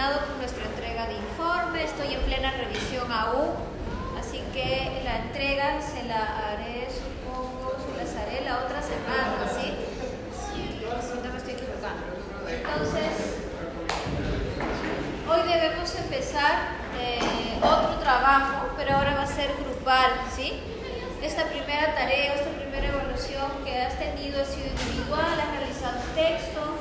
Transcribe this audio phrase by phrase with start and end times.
[0.00, 3.50] terminado con nuestra entrega de informe, estoy en plena revisión aún,
[4.18, 9.74] así que la entrega se la haré, supongo, se las haré la otra semana, ¿sí?
[10.32, 12.06] Si no me estoy equivocando.
[12.48, 13.12] Entonces,
[15.28, 20.60] hoy debemos empezar eh, otro trabajo, pero ahora va a ser grupal, ¿sí?
[21.22, 26.80] Esta primera tarea, esta primera evaluación que has tenido ha sido individual, has realizado texto,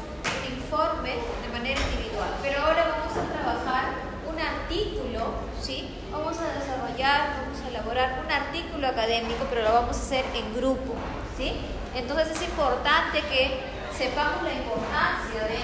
[0.69, 3.85] informe de manera individual, pero ahora vamos a trabajar
[4.27, 5.89] un artículo, ¿sí?
[6.11, 10.55] Vamos a desarrollar, vamos a elaborar un artículo académico, pero lo vamos a hacer en
[10.55, 10.95] grupo,
[11.37, 11.53] ¿sí?
[11.95, 13.59] Entonces es importante que
[13.95, 15.59] sepamos la importancia de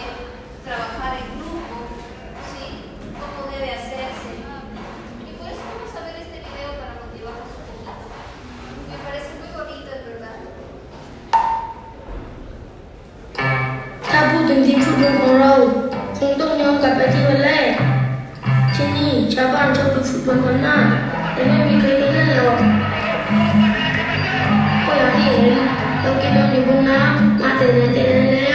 [0.66, 1.88] trabajar en grupo,
[2.52, 2.92] ¿sí?
[3.16, 4.44] Cómo debe hacerse.
[5.24, 7.94] Y por eso vamos a ver este video para motivarnos un poquito.
[8.90, 10.36] Me parece muy bonito, es verdad.
[14.12, 14.86] Caputo, el tiempo
[16.30, 17.70] งต้องย้อนกลับไปที่วันแรก
[18.76, 20.86] ที่นี่ชาวบ้านชอบดูฟุตบอลกันมาก
[21.34, 22.58] แต่ไม่มีใครเล่นหรอก
[24.86, 25.56] ก็อย่างที่เห็น
[26.02, 28.52] เรากินนอนอยู่บนน้ำมาแต่ไหนแต่ไรแล้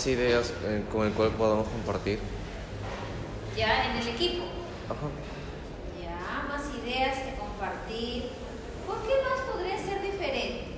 [0.00, 2.18] más ideas eh, con el cual podamos compartir.
[3.54, 4.44] Ya, en el equipo.
[4.88, 5.12] Ajá.
[6.00, 8.30] Ya, más ideas que compartir.
[8.86, 10.68] ¿Por qué más podría ser diferente?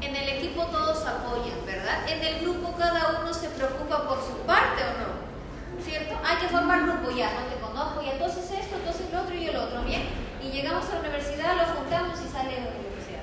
[0.00, 2.08] En el equipo todos apoyan, ¿verdad?
[2.08, 5.80] En el grupo cada uno se preocupa por su parte o no.
[5.80, 6.14] ¿Cierto?
[6.24, 9.46] Hay que formar grupo ya, no te conozco, y entonces esto, entonces lo otro y
[9.46, 10.02] el otro, ¿bien?
[10.42, 13.22] Y llegamos a la universidad, lo juntamos y sale de la universidad.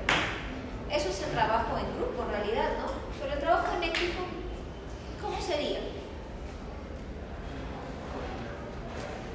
[0.90, 3.02] Eso es el trabajo en grupo, en realidad, ¿no?
[3.22, 4.24] Pero el trabajo en equipo,
[5.22, 5.80] ¿cómo sería?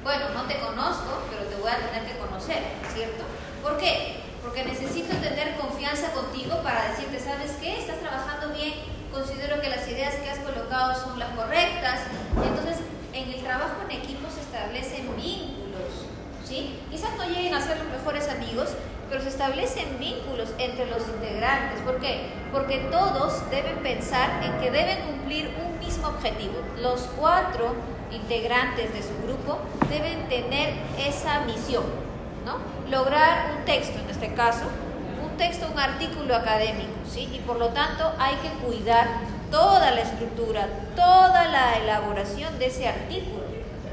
[0.03, 3.23] Bueno, no te conozco, pero te voy a tener que conocer, ¿cierto?
[3.63, 4.23] ¿Por qué?
[4.43, 7.79] Porque necesito tener confianza contigo para decirte, ¿sabes qué?
[7.79, 8.73] Estás trabajando bien,
[9.11, 12.01] considero que las ideas que has colocado son las correctas.
[12.43, 12.77] Entonces,
[13.13, 16.11] en el trabajo en equipo se establecen vínculos,
[16.45, 16.79] ¿sí?
[16.91, 18.69] Quizás no lleguen a ser los mejores amigos,
[19.09, 21.79] pero se establecen vínculos entre los integrantes.
[21.81, 22.36] ¿Por qué?
[22.51, 26.55] Porque todos deben pensar en que deben cumplir un mismo objetivo.
[26.81, 27.73] Los cuatro
[28.11, 29.59] integrantes de su grupo
[29.89, 31.83] deben tener esa misión,
[32.45, 32.57] ¿no?
[32.89, 34.63] Lograr un texto, en este caso,
[35.23, 37.29] un texto, un artículo académico, ¿sí?
[37.33, 39.07] Y por lo tanto hay que cuidar
[39.51, 43.43] toda la estructura, toda la elaboración de ese artículo,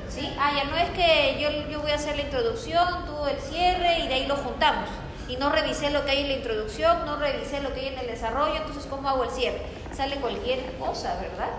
[0.08, 0.32] ¿sí?
[0.38, 4.08] Ah, no es que yo, yo voy a hacer la introducción, tú el cierre y
[4.08, 4.88] de ahí lo juntamos.
[5.28, 7.98] Y no revisé lo que hay en la introducción, no revisé lo que hay en
[7.98, 9.62] el desarrollo, entonces ¿cómo hago el cierre?
[9.94, 11.50] Sale cualquier cosa, ¿verdad?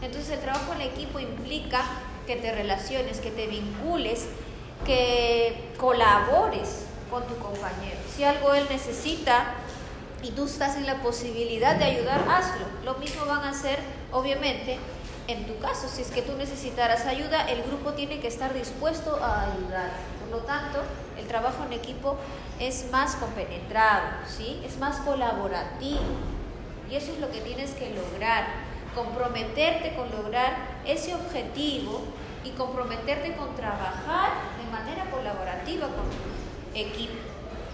[0.00, 1.84] Entonces el trabajo en equipo implica
[2.26, 4.26] que te relaciones, que te vincules,
[4.86, 7.98] que colabores con tu compañero.
[8.14, 9.54] Si algo él necesita
[10.22, 12.66] y tú estás en la posibilidad de ayudar, hazlo.
[12.84, 13.78] Lo mismo van a hacer,
[14.12, 14.78] obviamente,
[15.28, 15.88] en tu caso.
[15.88, 19.90] Si es que tú necesitaras ayuda, el grupo tiene que estar dispuesto a ayudar.
[20.30, 20.78] Por lo tanto,
[21.18, 22.16] el trabajo en equipo
[22.60, 24.62] es más compenetrado, ¿sí?
[24.64, 25.98] Es más colaborativo.
[26.88, 28.44] Y eso es lo que tienes que lograr,
[28.94, 32.02] comprometerte con lograr ese objetivo
[32.44, 37.18] y comprometerte con trabajar de manera colaborativa con tu equipo.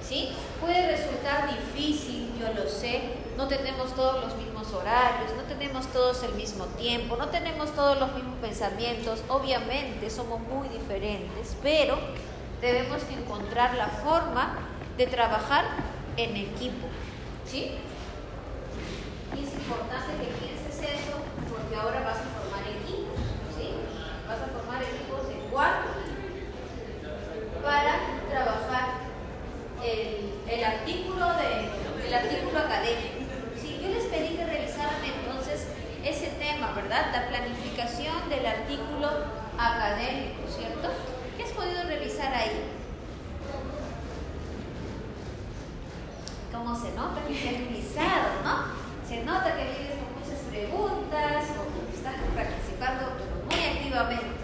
[0.02, 0.30] ¿Sí?
[0.60, 3.02] Puede resultar difícil, yo lo sé,
[3.36, 7.98] no tenemos todos los mismos horarios, no tenemos todos el mismo tiempo, no tenemos todos
[7.98, 11.98] los mismos pensamientos, obviamente somos muy diferentes, pero
[12.60, 14.54] debemos encontrar la forma
[14.96, 15.64] de trabajar
[16.16, 16.86] en equipo.
[17.44, 17.72] ¿Sí?
[19.36, 23.20] Y es importante que pienses eso porque ahora vas a formar equipos,
[23.56, 23.70] ¿sí?
[24.26, 25.90] Vas a formar equipos de cuatro
[27.62, 27.98] para
[28.30, 28.88] trabajar
[29.84, 33.26] el, el artículo de el artículo académico.
[33.60, 35.66] Sí, yo les pedí que revisaran entonces
[36.04, 37.10] ese tema, ¿verdad?
[37.12, 39.10] La planificación del artículo
[39.58, 41.15] académico, ¿cierto?
[41.56, 42.68] ¿Qué has podido revisar ahí?
[46.52, 49.08] ¿Cómo se nota que se ha revisado, no?
[49.08, 53.16] Se nota que vienes con muchas preguntas o estás participando
[53.48, 54.36] muy activamente.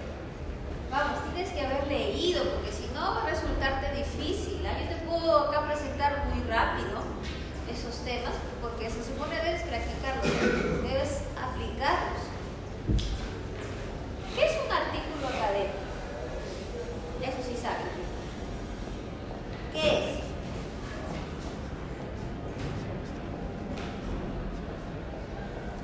[0.90, 4.64] Vamos, tienes que haber leído porque si no va a resultarte difícil.
[4.66, 4.78] ¿ah?
[4.80, 7.02] Yo te puedo acá presentar muy rápido
[7.70, 12.22] esos temas porque se supone debes practicarlos, debes aplicarlos.
[14.34, 15.91] ¿Qué es un artículo académico?
[17.22, 17.86] Eso sí saben.
[19.72, 20.22] ¿Qué es?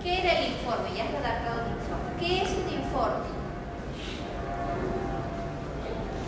[0.03, 0.97] ¿Qué era el informe?
[0.97, 2.11] Ya has redactado el informe.
[2.21, 3.29] ¿Qué es un informe?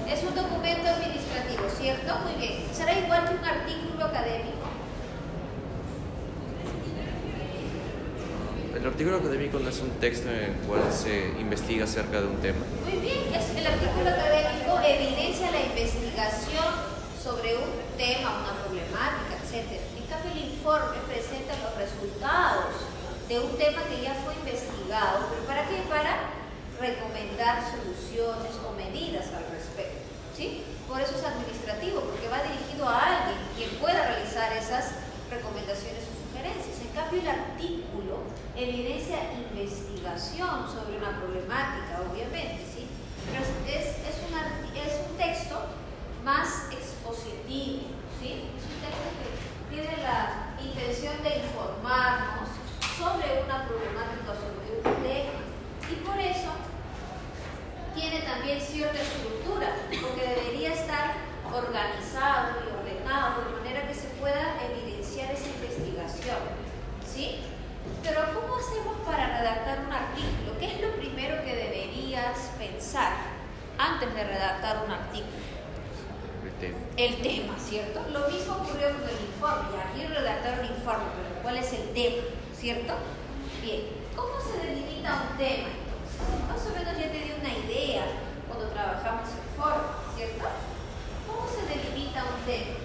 [0.09, 2.19] Es un documento administrativo, ¿cierto?
[2.21, 2.67] Muy bien.
[2.73, 4.80] ¿Será igual que un artículo académico?
[8.81, 12.41] El artículo académico no es un texto en el cual se investiga acerca de un
[12.41, 12.65] tema.
[12.89, 16.65] Muy bien, el artículo académico evidencia la investigación
[17.21, 17.69] sobre un
[18.01, 19.85] tema, una problemática, etc.
[20.01, 22.89] En cambio, el informe presenta los resultados
[23.29, 25.85] de un tema que ya fue investigado, pero ¿para qué?
[25.85, 26.33] Para
[26.81, 30.09] recomendar soluciones o medidas al respecto.
[30.33, 30.65] ¿sí?
[30.89, 34.97] Por eso es administrativo, porque va dirigido a alguien quien pueda realizar esas
[35.29, 36.70] recomendaciones o sugerencias.
[36.91, 38.19] En cambio, el artículo
[38.57, 42.89] evidencia investigación sobre una problemática, obviamente, ¿sí?
[43.31, 45.57] pero es, un texto
[46.25, 48.51] más expositivo, ¿sí?
[48.59, 52.51] es un texto que tiene la intención de informarnos
[52.99, 55.47] sobre una problemática, sobre un tema.
[55.87, 56.51] Y por eso
[57.95, 61.15] tiene también cierta estructura, porque debería estar
[61.55, 66.60] organizado y ordenado de manera que se pueda evidenciar esa investigación.
[67.21, 67.37] ¿Sí?
[68.03, 70.59] Pero ¿cómo hacemos para redactar un artículo?
[70.59, 73.13] ¿Qué es lo primero que deberías pensar
[73.77, 75.37] antes de redactar un artículo?
[76.43, 76.79] El tema.
[76.97, 78.01] El tema, ¿cierto?
[78.11, 79.69] Lo mismo ocurrió con el informe.
[79.77, 82.23] Ya quiero redactar un informe, pero ¿cuál es el tema?
[82.57, 82.95] ¿Cierto?
[83.61, 83.83] Bien,
[84.17, 85.69] ¿cómo se delimita un tema?
[86.49, 88.05] Más o menos ya te di una idea
[88.49, 90.47] cuando trabajamos en foro, ¿cierto?
[91.27, 92.81] ¿Cómo se delimita un tema?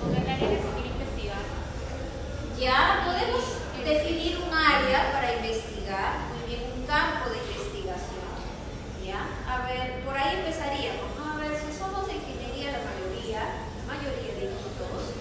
[0.00, 1.44] Con el área que se quiere investigar.
[2.60, 3.40] Ya podemos
[3.82, 8.36] definir un área para investigar, muy bien, un campo de investigación.
[9.00, 9.24] ¿Ya?
[9.48, 11.32] A ver, por ahí empezaríamos, ¿no?
[11.32, 15.16] A ver, si somos de ingeniería la mayoría, la mayoría de todos,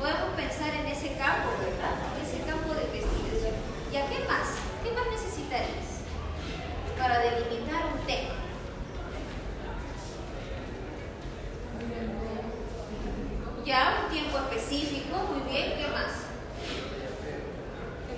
[0.00, 1.94] podemos pensar en ese campo, ¿verdad?
[2.10, 3.54] En ese campo de investigación.
[3.92, 4.58] ¿Y a qué más?
[4.82, 6.02] ¿Qué más necesitarías
[6.98, 8.34] para delimitar un tema?
[13.64, 16.29] Ya, un tiempo específico, muy bien, ¿qué más?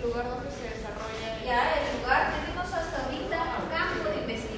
[0.03, 1.45] Lugar donde se desarrolla.
[1.47, 4.52] Ya, el lugar, tenemos hasta ahorita un campo de investigación.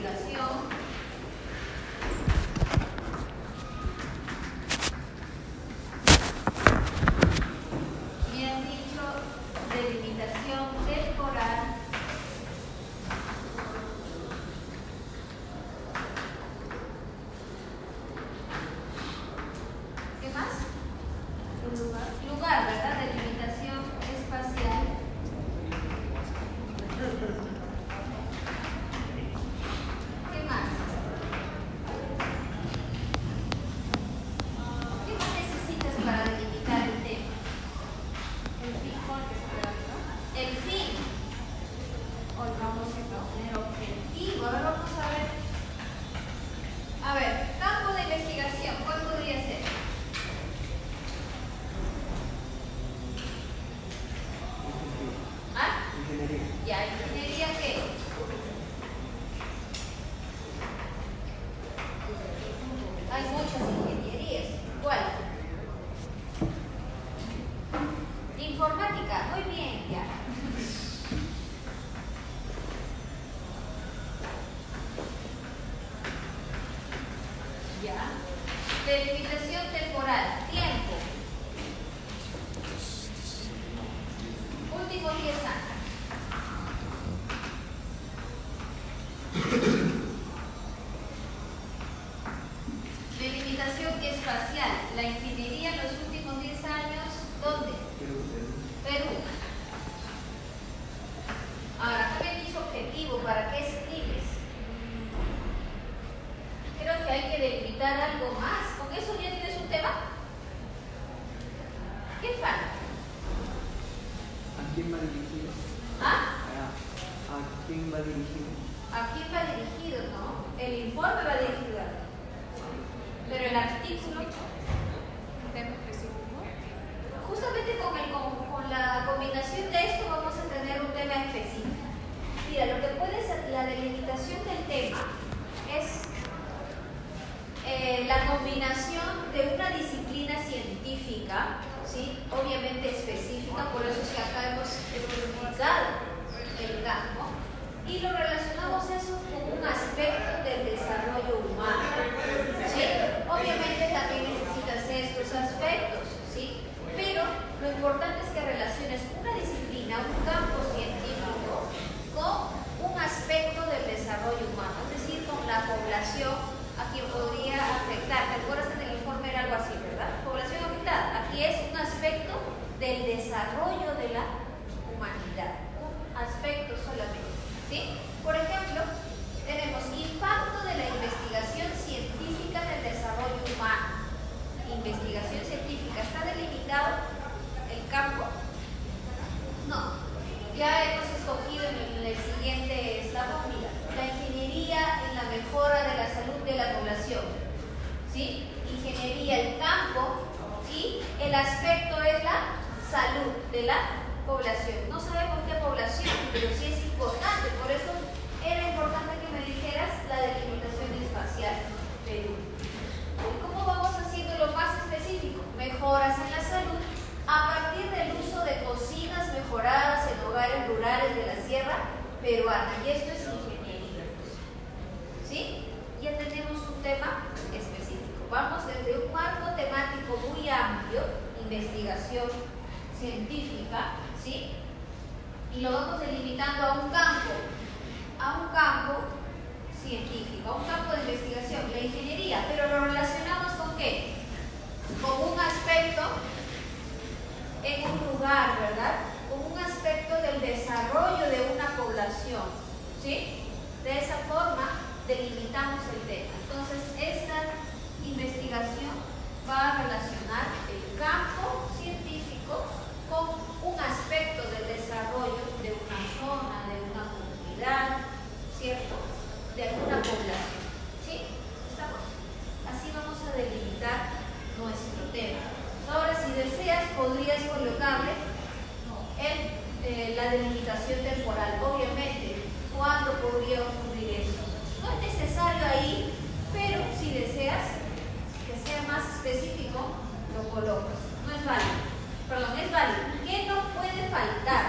[293.27, 294.65] ¿Qué no puede faltar?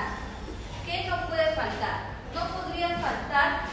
[0.86, 2.15] ¿Qué no puede faltar?
[2.34, 3.65] No podría faltar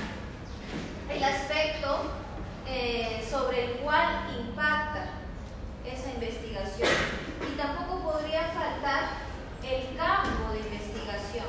[1.08, 2.12] el aspecto
[2.66, 5.04] eh, sobre el cual impacta
[5.84, 6.88] esa investigación.
[7.42, 9.22] Y tampoco podría faltar
[9.62, 11.46] el campo de investigación.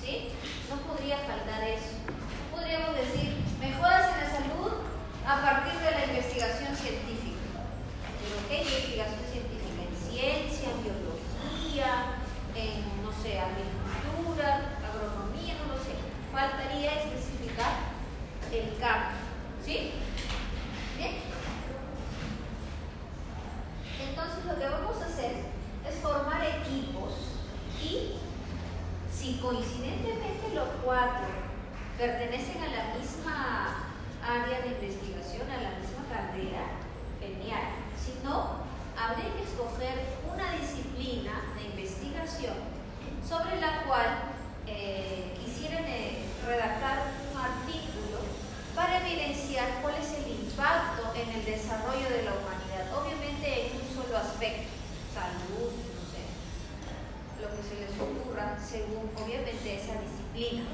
[0.00, 0.30] ¿Sí?
[0.70, 1.98] No podría faltar eso.
[2.52, 4.72] Podríamos decir, mejoras en la salud
[5.26, 7.66] a partir de la investigación científica.
[8.18, 9.82] ¿Pero qué investigación científica?
[9.82, 12.16] En ciencia, en biología,
[12.54, 15.98] en, no sé, agricultura, agronomía, no lo sé.
[16.36, 17.76] Faltaría especificar
[18.52, 19.16] el campo.
[19.64, 19.92] ¿Sí?
[20.98, 21.14] ¿Bien?
[24.06, 25.32] Entonces lo que vamos a hacer
[25.88, 27.14] es formar equipos
[27.82, 28.16] y
[29.10, 31.24] si coincidentemente los cuatro
[31.96, 33.76] pertenecen a la misma
[34.22, 36.66] área de investigación, a la misma carrera,
[37.18, 37.64] genial.
[37.96, 38.58] Si no,
[38.94, 42.56] habría que escoger una disciplina de investigación
[43.26, 48.22] sobre la cual eh, quisieran eh, redactar un artículo
[48.74, 52.86] para evidenciar cuál es el impacto en el desarrollo de la humanidad.
[52.94, 54.70] Obviamente en un solo aspecto,
[55.10, 56.22] salud, no sé,
[57.42, 60.70] lo que se les ocurra según obviamente esa disciplina.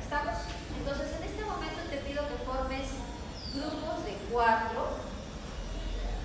[0.00, 0.48] ¿Estamos?
[0.78, 2.96] Entonces en este momento te pido que formes
[3.52, 5.04] grupos de cuatro,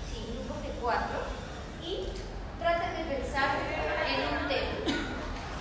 [0.08, 1.18] sí, grupos de cuatro,
[1.84, 2.08] y
[2.58, 3.56] traten de pensar
[4.08, 4.96] en un tema.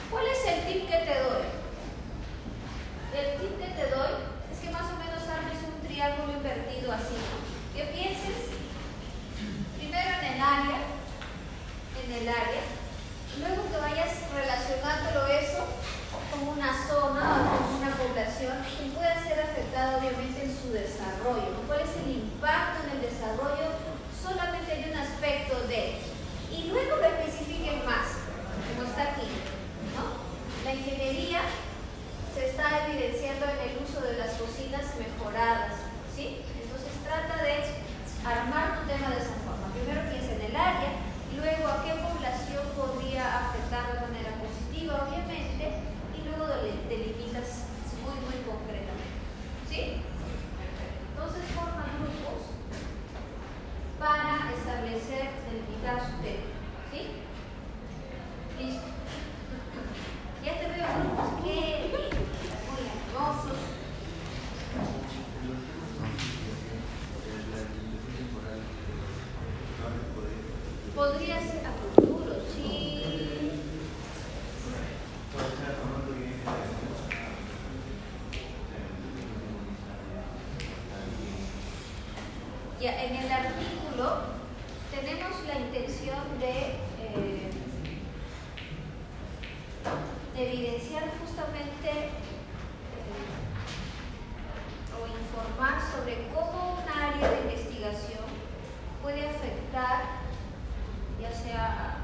[0.10, 1.59] ¿Cuál es el tip que te doy?
[3.10, 4.22] El tip que te doy
[4.54, 7.17] es que más o menos armes un triángulo invertido así.
[7.74, 8.54] Que pienses
[9.78, 10.80] primero en el área,
[11.98, 12.62] en el área,
[13.41, 15.65] luego que vayas relacionándolo eso
[16.30, 21.65] con una zona o con una población que pueda ser afectada obviamente en su desarrollo.
[21.65, 23.74] ¿Cuál es el impacto en el desarrollo
[24.13, 25.98] solamente de un aspecto de?
[26.54, 28.22] Y luego lo especifiquen más,
[28.69, 29.34] como está aquí.
[29.98, 30.22] ¿no?
[30.63, 31.41] La ingeniería
[32.39, 35.75] se está evidenciando en el uso de las cocinas mejoradas.
[36.15, 36.39] ¿sí?
[36.56, 37.67] Entonces trata de
[38.23, 39.67] armar tu tema de esa forma.
[39.75, 41.04] Primero piensa en el área,
[41.36, 45.84] luego a qué población podría afectar de manera positiva, obviamente,
[46.15, 47.67] y luego del- delimitas
[48.08, 49.19] muy, muy concretamente.
[49.67, 49.99] ¿Sí?
[51.12, 52.56] Entonces forman grupos
[53.99, 56.47] para establecer, delimitar su tema.
[56.88, 57.19] ¿Sí?
[58.63, 58.88] Listo.
[60.50, 60.88] Ya te veo.
[70.16, 73.52] Pues, Podría ser a futuro, sí.
[82.82, 84.22] Ya, en el artículo
[84.90, 86.50] tenemos la intención de...
[86.50, 87.49] Eh,
[90.39, 92.10] evidenciar justamente eh,
[94.95, 98.23] o informar sobre cómo un área de investigación
[99.02, 100.19] puede afectar
[101.21, 101.97] ya sea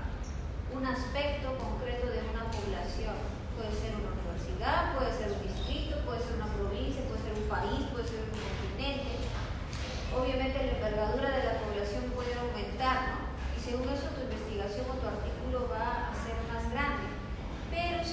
[0.76, 3.16] un aspecto concreto de una población.
[3.56, 7.48] Puede ser una universidad, puede ser un distrito, puede ser una provincia, puede ser un
[7.48, 9.24] país, puede ser un continente.
[10.12, 13.18] Obviamente la envergadura de la población puede aumentar, ¿no?
[13.56, 17.08] Y según eso tu investigación o tu artículo va a ser más grande.
[17.72, 18.04] Pero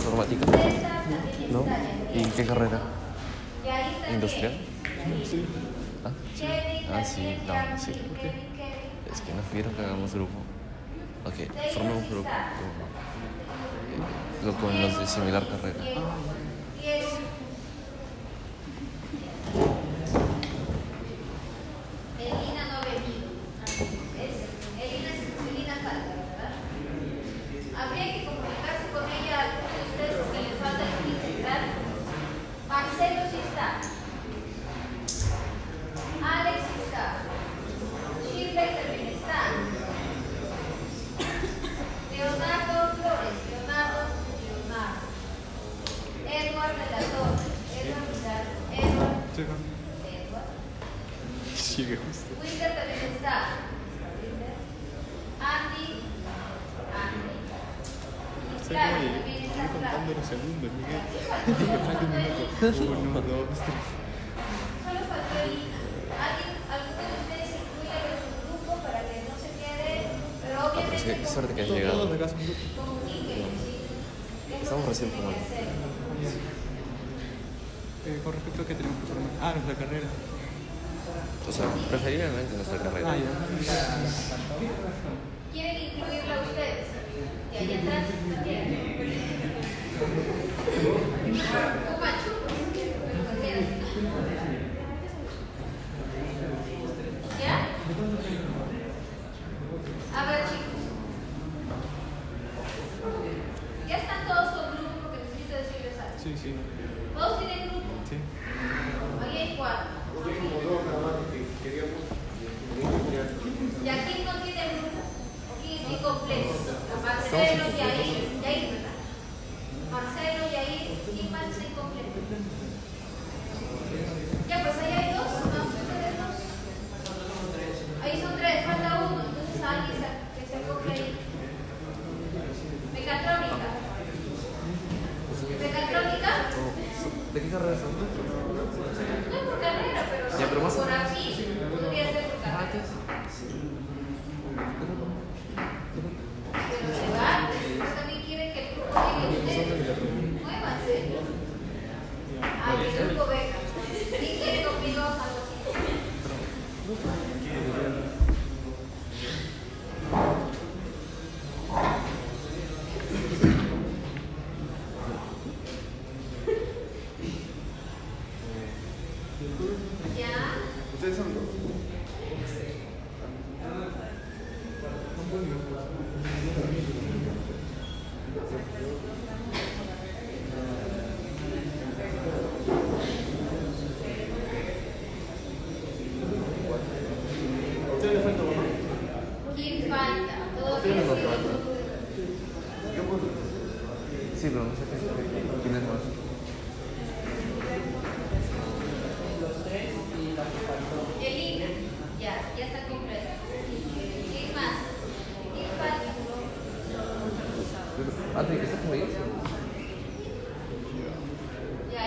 [0.00, 0.46] informática.
[1.50, 1.64] ¿No?
[2.14, 2.80] ¿Y qué carrera?
[4.12, 4.52] ¿Industrial?
[5.24, 5.44] Sí.
[6.04, 6.10] ¿Ah?
[6.34, 6.44] Sí.
[6.92, 7.92] Ah, sí, no, sí.
[9.12, 10.38] Es que nos pidieron que hagamos grupo.
[11.24, 11.34] Ok,
[11.74, 12.28] formamos grupo.
[12.28, 15.84] Eh, lo con los de similar carrera.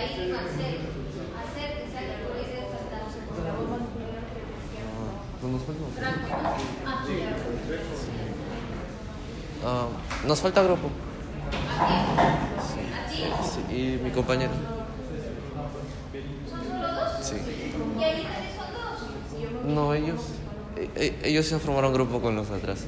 [0.04, 0.94] ahí hacer.
[5.24, 5.46] Uh,
[9.64, 10.88] ah, pues ah, nos falta grupo.
[13.10, 13.24] Sí,
[13.68, 14.52] sí, y mi compañero.
[17.22, 17.36] Sí.
[19.66, 20.20] No, ellos,
[20.76, 22.86] eh, eh, ellos se formaron grupo con los atrás.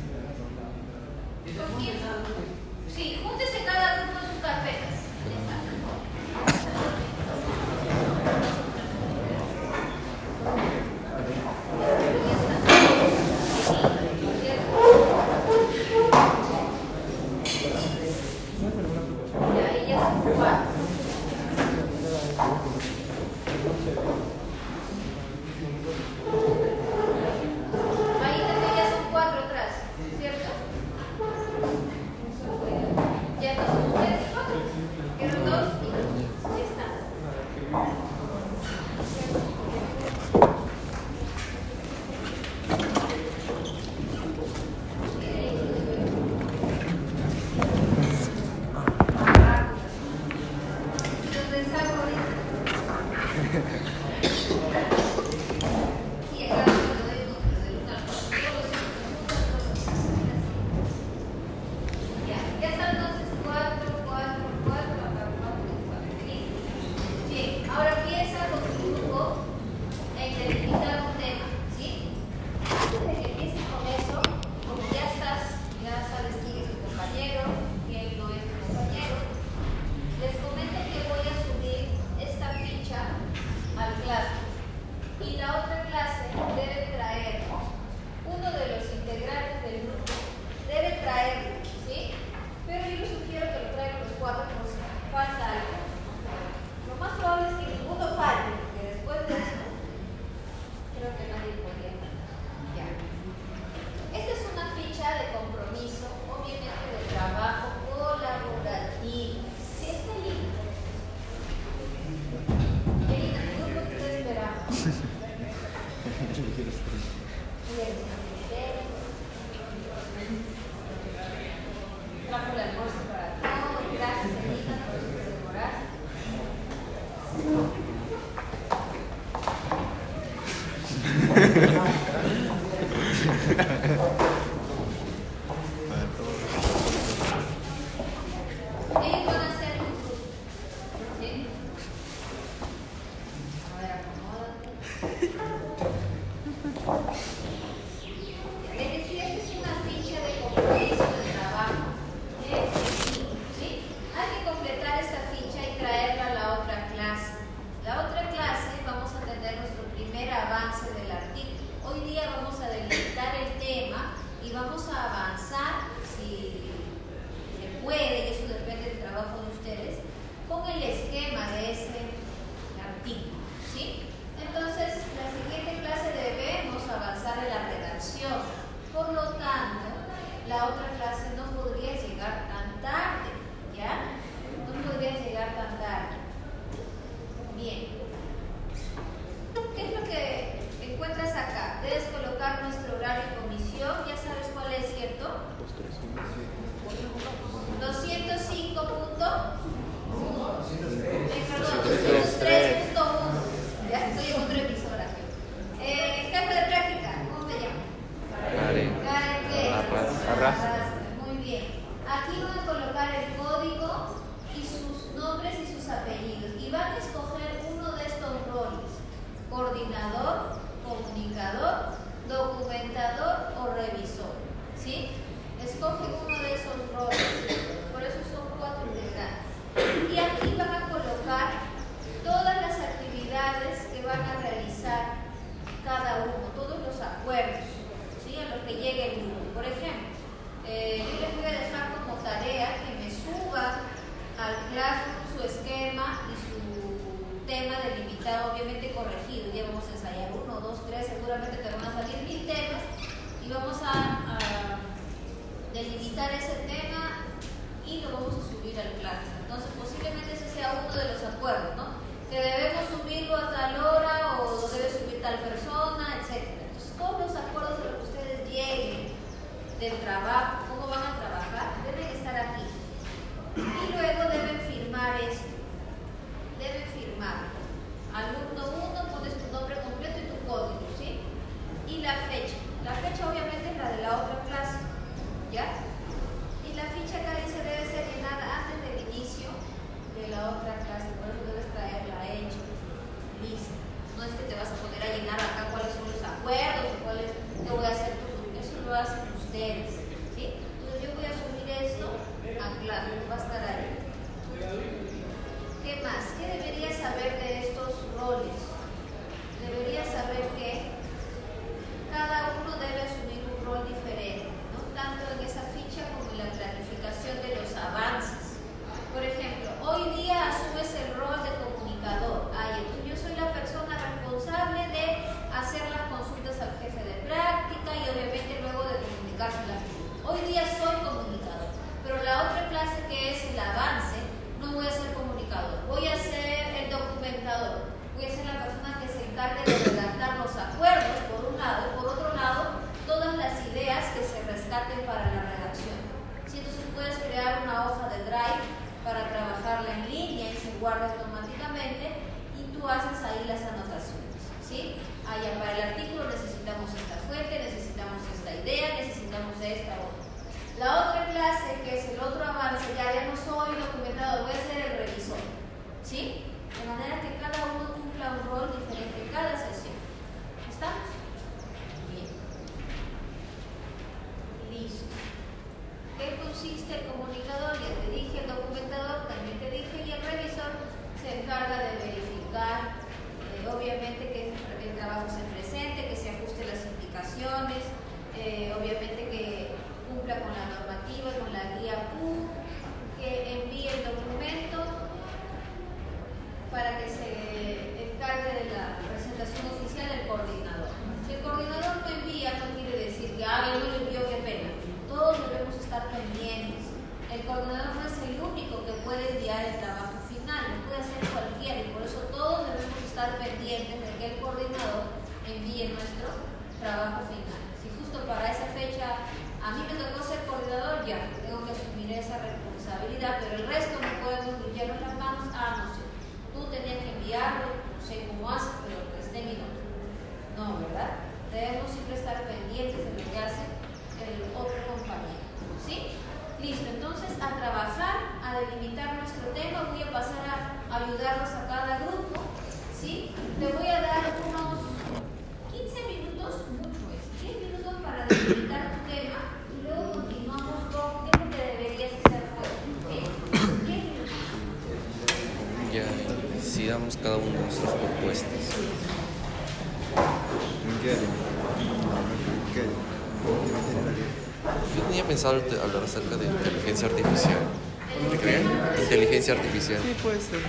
[469.47, 470.01] Inteligencia artificial.
[470.03, 470.61] Sí, puede ser.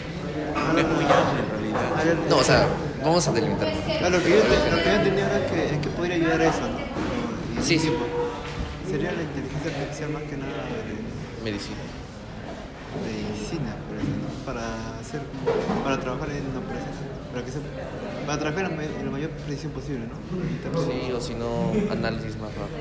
[0.53, 2.05] No es muy amplio en realidad.
[2.05, 2.67] Ver, No, o sea,
[3.03, 3.67] vamos a delimitar.
[3.67, 6.45] Ah, lo que yo, lo que yo entendía era que, es que podría ayudar a
[6.45, 7.59] eso, ¿no?
[7.59, 7.91] Y Sí, sí.
[8.87, 11.77] Sería la inteligencia artificial más que nada de, Medicina.
[13.03, 14.45] medicina, por eso, ¿no?
[14.45, 15.21] Para hacer,
[15.83, 16.87] para trabajar en una empresa,
[17.33, 17.59] para que se,
[18.25, 20.15] para trabajar en la, mayor precisión posible, ¿no?
[20.85, 22.77] Sí, o si no, análisis más rápido.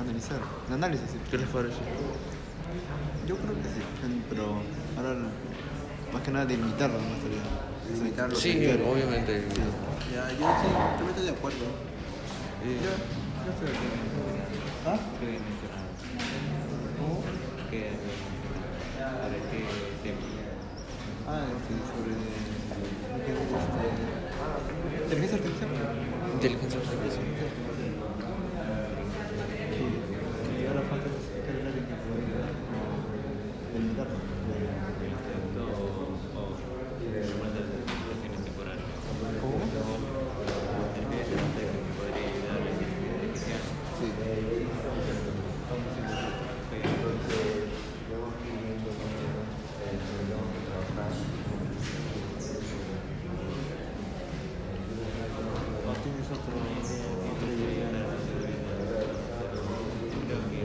[0.00, 1.18] Analizar, el análisis, sí.
[1.30, 1.76] ¿Qué les parece?
[3.26, 3.82] Yo creo que sí,
[4.30, 4.62] pero
[4.96, 5.14] ahora
[6.12, 7.14] más que nada delimitarlo, ¿no?
[7.16, 7.42] Estaría.
[7.88, 8.36] Delimitarlo.
[8.36, 8.50] Sí,
[8.84, 9.42] obviamente.
[10.14, 11.66] Ya, yo sí, también estoy de acuerdo.
[12.64, 12.92] Yo, yo
[13.52, 14.38] estoy de acuerdo.
[14.86, 14.98] ¿Ah?
[15.18, 15.88] ¿Qué había mencionado?
[17.70, 18.28] ¿Qué había mencionado?
[18.98, 19.60] A ver qué
[20.02, 20.26] tema.
[21.28, 22.12] Ah, este, sobre.
[23.24, 23.84] ¿qué es este?
[25.04, 25.70] Inteligencia artificial.
[26.34, 27.24] Inteligencia artificial.
[29.76, 29.84] Sí,
[30.56, 32.48] y ahora falta especificar el área que podría
[33.72, 34.18] delimitarlo.
[37.98, 38.84] Soluciones temporales.
[39.40, 39.56] ¿Cómo?
[40.98, 41.64] Interés en que
[41.96, 43.62] podría ayudar a la inteligencia artificial.
[43.98, 44.06] Sí.
[55.88, 57.88] ¿O tienes otro, otra idea?
[60.28, 60.62] Creo que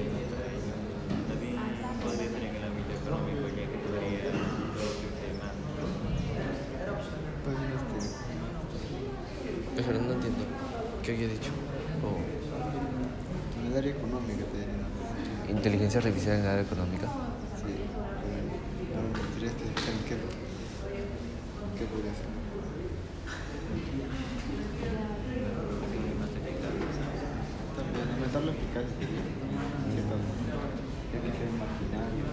[1.30, 1.57] también
[2.03, 4.32] podría ser en el ámbito económico, ya que podría
[4.74, 5.55] producirse más.
[7.43, 7.99] También este.
[9.76, 10.43] Pero no entiendo.
[11.03, 11.51] ¿Qué había dicho?
[11.99, 12.15] Oh,
[13.59, 15.51] En el área económica te diría.
[15.51, 17.07] inteligencia artificial en el área económica.
[17.59, 17.75] Sí.
[17.75, 20.15] Pero ahora me gustaría especificar en qué,
[21.75, 22.31] qué podría ser.
[27.75, 29.07] También aumentar la eficacia de
[29.91, 30.23] ciertas
[31.11, 32.25] tiene que ser maquinaria.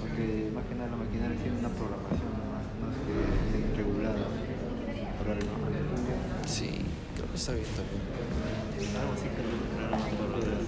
[0.00, 0.24] Porque
[0.56, 4.24] más que nada la maquinaria tiene una programación más, más que esté regulada
[5.20, 5.52] por algo.
[6.48, 6.70] Sí,
[7.14, 8.00] creo que está bien también.
[8.98, 10.64] Algo así que regular por las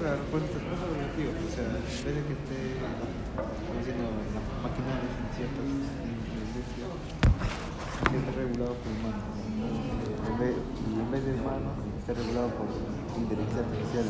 [0.00, 4.04] Claro, pues esto es más objetivo, o sea, en vez de que esté como diciendo
[4.04, 6.92] las maquinarias en ciertas industrias,
[8.10, 9.18] que esté regulado por humanos.
[10.14, 12.70] y en vez de humanos, esté regulado por
[13.18, 14.04] inteligencia artificial,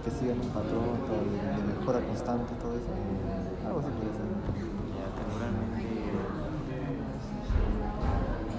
[0.00, 2.88] que sigan un patrón de mejora constante, todo eso.
[3.68, 4.24] Algo así puede ser.
[4.96, 5.84] Ya, temporalmente,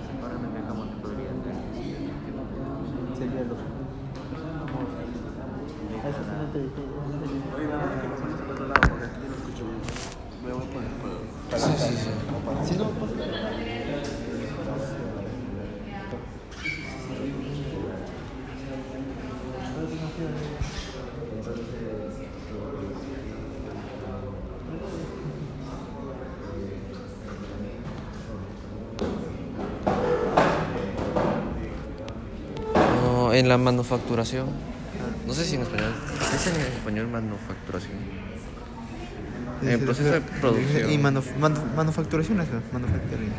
[0.05, 1.57] temporalmente, ¿cómo te podría hacer?
[3.17, 3.57] Sería lo
[6.05, 6.77] Eso sí no te dije.
[7.57, 9.81] Oye, vamos a que me pones al otro lado porque aquí yo no escucho bien.
[10.45, 11.17] Me voy a poner para...
[11.57, 12.13] Sí, sí, sí.
[12.69, 13.11] Si no, pues.
[33.03, 34.47] No, en la manufacturación.
[35.27, 35.93] No sé si en español.
[36.29, 37.93] ¿Qué es en español manufacturación?
[39.61, 40.91] En el proceso de producción.
[40.91, 43.29] Y manuf manu- manufacturación es manufacturing.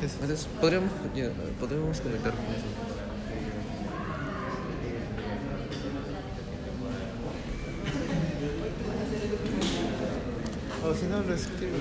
[0.00, 0.16] Sí, sí.
[0.20, 1.30] Entonces, podríamos, ya,
[1.60, 2.66] podríamos conectar con eso.
[10.84, 11.78] O si no, lo escribo.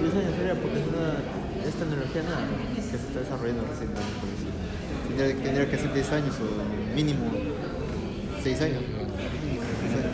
[0.00, 1.10] Diez años sería porque es una,
[1.66, 2.42] es tecnología nueva
[2.74, 4.14] que se está desarrollando recientemente.
[4.22, 4.52] por decir.
[5.68, 6.48] Tendría, que ser 10 años o
[6.96, 7.44] mínimo 6 años.
[8.42, 8.82] Seis años.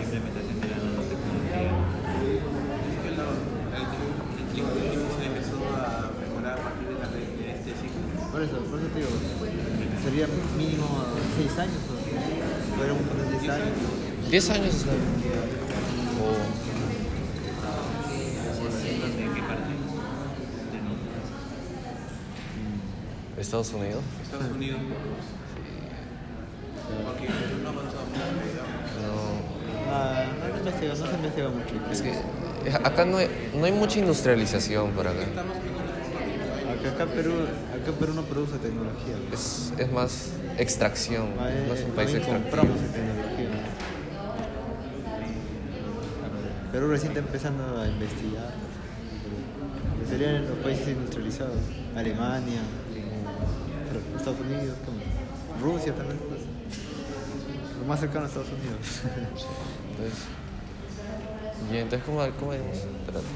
[0.03, 1.79] implementación de la nanotecnología.
[2.91, 3.27] Es que la,
[3.71, 7.23] la inteligencia artificial empezó a mejorar a partir de, la, de
[7.55, 8.03] este siglo.
[8.35, 9.15] Por eso, por eso te digo,
[10.03, 10.27] sería
[10.59, 10.91] mínimo
[11.39, 12.03] 6 años o
[12.75, 13.79] podríamos poner 10 años.
[14.31, 15.07] 10 años está bien.
[16.19, 16.35] O
[18.75, 19.71] ¿De qué parte?
[23.37, 24.03] De Estados Unidos.
[24.23, 24.81] Estados Unidos.
[31.35, 31.93] Se investiga mucho.
[31.93, 35.21] Es que eh, acá no hay, no hay mucha industrialización por acá.
[36.95, 37.33] Acá, Perú,
[37.73, 39.17] acá Perú no produce tecnología.
[39.33, 41.29] Es, es más extracción.
[41.41, 42.51] Ah, eh, No es un más país extractivo.
[42.53, 43.49] tecnología.
[46.73, 48.53] Perú recién está empezando a investigar.
[50.09, 51.57] Serían los países industrializados.
[51.97, 52.61] Alemania,
[52.93, 54.77] como Estados Unidos,
[55.63, 56.19] Rusia también.
[56.29, 56.41] pues.
[57.81, 59.01] Lo más cercano a Estados Unidos.
[59.91, 60.19] Entonces,
[61.73, 62.53] y entonces, ¿cómo, cómo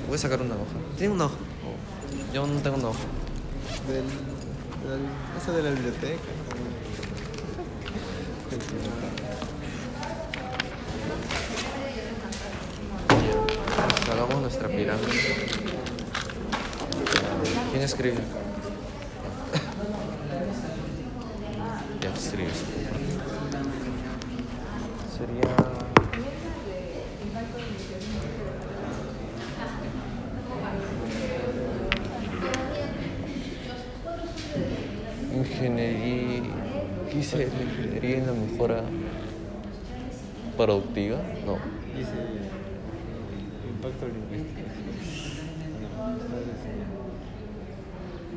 [0.06, 0.64] Voy a sacar una hoja.
[0.96, 1.34] ¿Tiene una hoja?
[1.34, 2.98] Oh, Yo no tengo una hoja.
[3.86, 5.06] Del, del,
[5.40, 6.18] eso de la biblioteca.
[14.12, 15.06] Hagamos nuestra pirámide.
[17.70, 18.18] ¿Quién escribe?
[40.58, 41.18] Productiva?
[41.46, 41.54] No.
[41.94, 42.18] Dice
[43.70, 44.66] impacto lingüístico.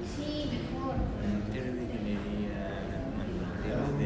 [0.05, 1.01] Sí, mejor.
[1.49, 2.61] Eres de ingeniería,
[3.25, 3.97] digamos,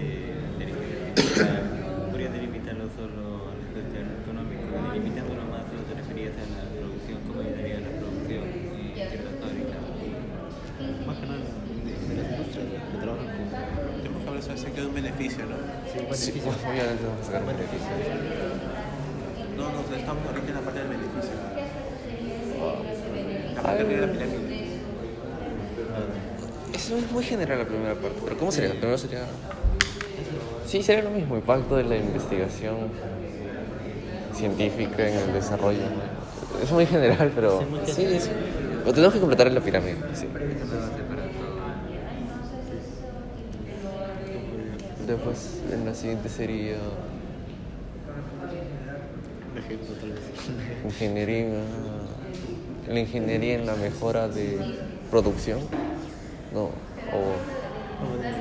[4.23, 4.63] económico,
[4.93, 9.35] delimitándolo más solo te referías a la producción, cómo ayudaría a la producción en ciertas
[9.43, 9.83] fábricas.
[11.05, 13.43] Más que nada de las industrias que trabajan con
[13.99, 14.57] Tenemos que hablar sobre
[15.23, 15.55] es beneficio, ¿no?
[15.91, 16.55] sí, Sí, beneficios.
[16.65, 17.87] obviamente vamos a sacar Un beneficio.
[19.57, 21.35] No, no, estamos ahorita en la parte del beneficio.
[23.55, 24.65] La parte de la pirámide.
[26.73, 28.71] Eso es muy general la primera parte, pero ¿cómo sería?
[28.71, 29.21] Primero sería...
[30.67, 32.75] Sí, sería lo mismo, impacto de la investigación
[34.33, 35.79] científica en el desarrollo.
[36.61, 37.59] Es muy general, pero...
[37.59, 38.21] Sí, muy Sí, general.
[38.21, 38.29] sí.
[38.85, 40.27] Lo tenemos que completar en la pirámide, sí.
[45.35, 46.77] Después, en la siguiente sería
[49.57, 50.21] ejemplo, tal vez.
[50.85, 51.61] ingeniería...
[52.87, 54.59] La ingeniería en la mejora de
[55.09, 55.59] producción,
[56.53, 56.65] ¿no?
[56.65, 57.33] O...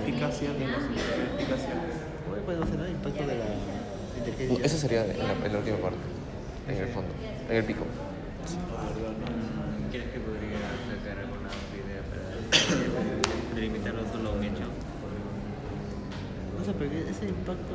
[0.06, 0.84] Eficacia, digamos,
[1.38, 1.70] eficacia.
[2.44, 3.44] Bueno, será el impacto de la
[4.18, 4.66] inteligencia.
[4.66, 5.96] Eso sería en la, en la última parte,
[6.68, 7.08] en el fondo,
[7.48, 7.84] en el pico.
[9.90, 10.60] ¿Crees que podría
[10.92, 14.33] sacar alguna idea para delimitarlo solo
[16.68, 17.74] a pero ese impacto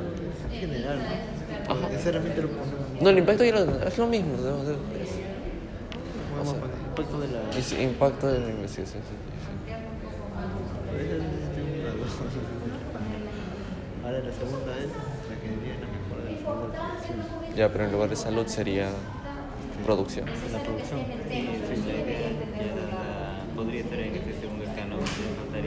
[0.50, 1.72] es general, ¿no?
[1.74, 1.88] Ajá.
[1.90, 3.02] Necesariamente lo ponemos.
[3.02, 4.36] No, el impacto ya lo- es lo mismo.
[4.36, 4.64] ¿no?
[4.64, 4.76] De-
[6.36, 7.58] Vamos a poner impacto de la.
[7.58, 9.02] Es impacto de la investigación.
[14.04, 14.88] Ahora la segunda es
[15.28, 17.56] la ingeniería en la mejora de la.
[17.56, 18.88] Ya, pero en lugar de salud sería
[19.84, 20.26] producción.
[20.26, 21.00] La producción.
[21.28, 21.48] Sí,
[21.86, 22.30] la idea
[23.54, 24.96] podría estar en este segundo escano,
[25.52, 25.60] le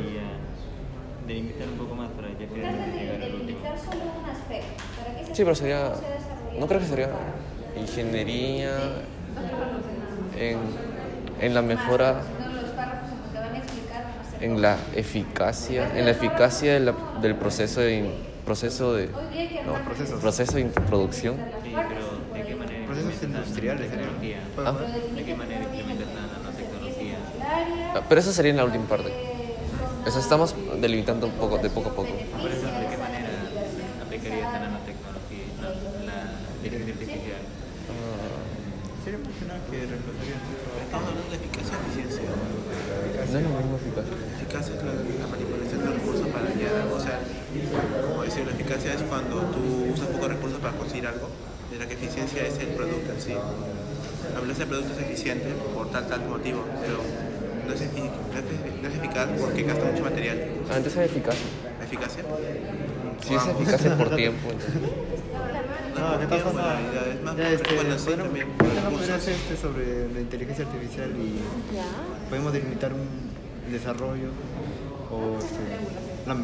[1.24, 3.60] faltaría delimitar un poco más para que de llegar al último.
[3.60, 4.84] solo un aspecto.
[4.98, 5.92] Para ese Sí, pero sería.
[6.60, 7.10] No creo que sería
[7.76, 8.78] ingeniería
[10.38, 10.60] en,
[11.42, 12.22] en la mejora,
[14.40, 17.96] en la eficacia, en la eficacia de la- del proceso de.
[17.98, 19.08] in- Proceso de.
[19.66, 20.20] No, procesos.
[20.20, 21.36] proceso de producción.
[21.64, 24.06] Sí, pero ¿de qué manera Procesos industriales, sería.
[24.08, 24.40] nanotecnología?
[24.58, 25.16] Ah.
[25.16, 27.16] ¿De qué manera implementas la nanotecnología?
[27.96, 29.33] Ah, Pero eso sería en la última parte.
[30.06, 32.10] Eso estamos delimitando un poco, de poco a poco.
[32.12, 33.30] Por eso, ¿de qué manera
[34.04, 37.42] aplicarías la nanotecnología, la, la inteligencia artificial?
[37.88, 38.44] Ah,
[39.04, 39.36] Sería más
[39.68, 40.38] que reemplazaría
[40.84, 42.24] Estamos hablando de eficacia y eficiencia.
[42.24, 44.16] no es lo mismo eficacia.
[44.40, 47.18] Eficacia es la, la manipulación de recursos para llegar, o sea,
[48.08, 51.28] como decir, la eficacia es cuando tú usas pocos recursos para conseguir algo,
[51.72, 53.36] mientras que eficiencia es el producto en sí.
[54.36, 57.00] Hablas del producto es eficiente por tal tal motivo, pero
[57.68, 60.38] no es, efi- no es, no eficaz porque gasta mucho material.
[60.72, 61.46] Ah, entonces es eficacia.
[63.26, 64.50] Si es eficacia por tiempo.
[65.98, 66.68] No, ¿qué tiempo, pasa?
[66.68, 70.12] la realidad es más este, bueno, sí, bueno, también, ¿por qué no hacer este sobre
[70.14, 71.40] la inteligencia artificial y
[72.30, 73.08] podemos delimitar un
[73.72, 74.30] desarrollo
[75.12, 75.64] o este,
[76.28, 76.36] la,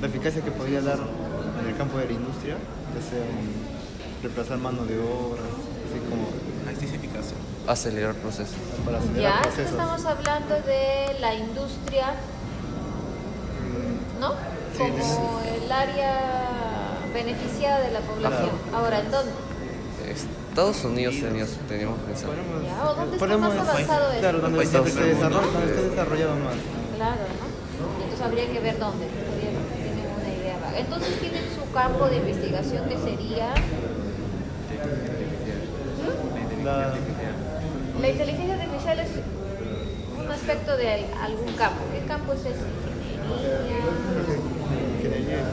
[0.00, 4.58] la eficacia que podría dar en el campo de la industria, ya sea en reemplazar
[4.58, 6.28] mano de obra, así como
[6.68, 7.36] Ahí sí es eficacia.
[7.66, 8.54] Acelerar procesos.
[8.84, 9.72] para Ya, acelerar entonces procesos.
[9.72, 12.06] estamos hablando de la industria,
[14.20, 14.30] ¿no?
[14.76, 16.18] Sí, Como el área
[17.14, 18.50] beneficiada de la población.
[18.74, 19.32] Ahora, ¿en dónde?
[20.50, 22.32] Estados Unidos teníamos, teníamos pensado.
[22.32, 24.20] Podemos, Ya, ¿o dónde está más avanzado esto?
[24.20, 26.54] Claro, donde, se desarrolla, esté desarrollado más.
[26.96, 28.02] Claro, ¿no?
[28.02, 29.06] Entonces habría que ver dónde.
[29.06, 30.78] Tienen una idea vaga.
[30.78, 33.54] Entonces tienen su campo de investigación que sería
[36.64, 36.92] La-
[38.00, 39.08] la inteligencia artificial es
[40.18, 41.80] un aspecto de algún campo.
[41.92, 42.64] ¿Qué campo es ese?
[43.30, 43.78] Ingeniería.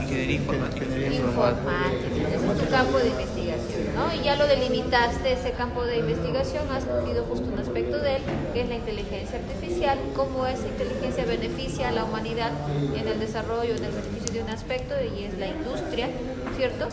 [0.02, 0.86] Ingeniería informática.
[0.86, 2.28] Informática.
[2.28, 4.12] Ese es tu campo de investigación, ¿no?
[4.14, 8.24] Y ya lo delimitaste, ese campo de investigación, has cogido justo un aspecto de él,
[8.54, 12.52] que es la inteligencia artificial, cómo esa inteligencia beneficia a la humanidad
[12.96, 16.10] en el desarrollo, en el beneficio de un aspecto, y es la industria,
[16.56, 16.88] ¿cierto?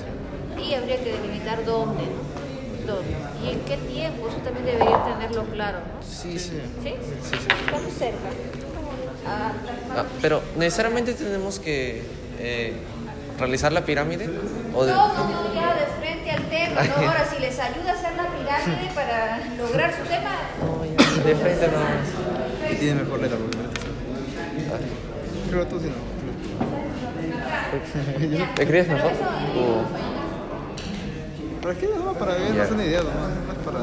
[0.63, 2.05] Y habría que delimitar dónde,
[3.43, 6.03] y en qué tiempo, eso también debería tenerlo claro, ¿no?
[6.07, 6.61] Sí, sí.
[6.83, 6.95] ¿Sí?
[7.65, 8.29] Estamos cerca.
[9.27, 9.53] Ah,
[9.97, 12.03] Ah, pero necesariamente tenemos que
[12.39, 12.75] eh,
[13.39, 14.29] realizar la pirámide
[14.75, 16.83] o de- No, no, ya de frente al tema.
[16.83, 16.97] ¿no?
[17.09, 20.33] Ahora, si les ayuda a hacer la pirámide para lograr su tema,
[21.25, 22.73] de frente nada más.
[22.73, 23.57] Y tiene mejor letra porque
[25.51, 25.95] Creo que tú sí no.
[28.55, 29.11] ¿Te crees mejor?
[31.65, 31.89] O- ¿Para qué?
[31.97, 33.81] No, para ver, no es una idea, no, no es para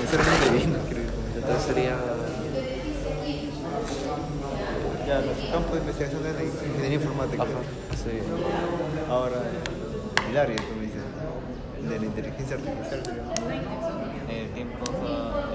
[0.00, 1.10] necesariamente bien, creo.
[1.36, 1.96] entonces sería
[5.06, 7.42] Ya, nuestro campo de investigación es la ingeniería informática.
[7.42, 7.52] Ajá,
[7.92, 8.18] sí.
[9.10, 9.36] Ahora,
[10.30, 11.00] el área, como dice,
[11.88, 13.02] de la inteligencia artificial.
[14.30, 14.84] El tiempo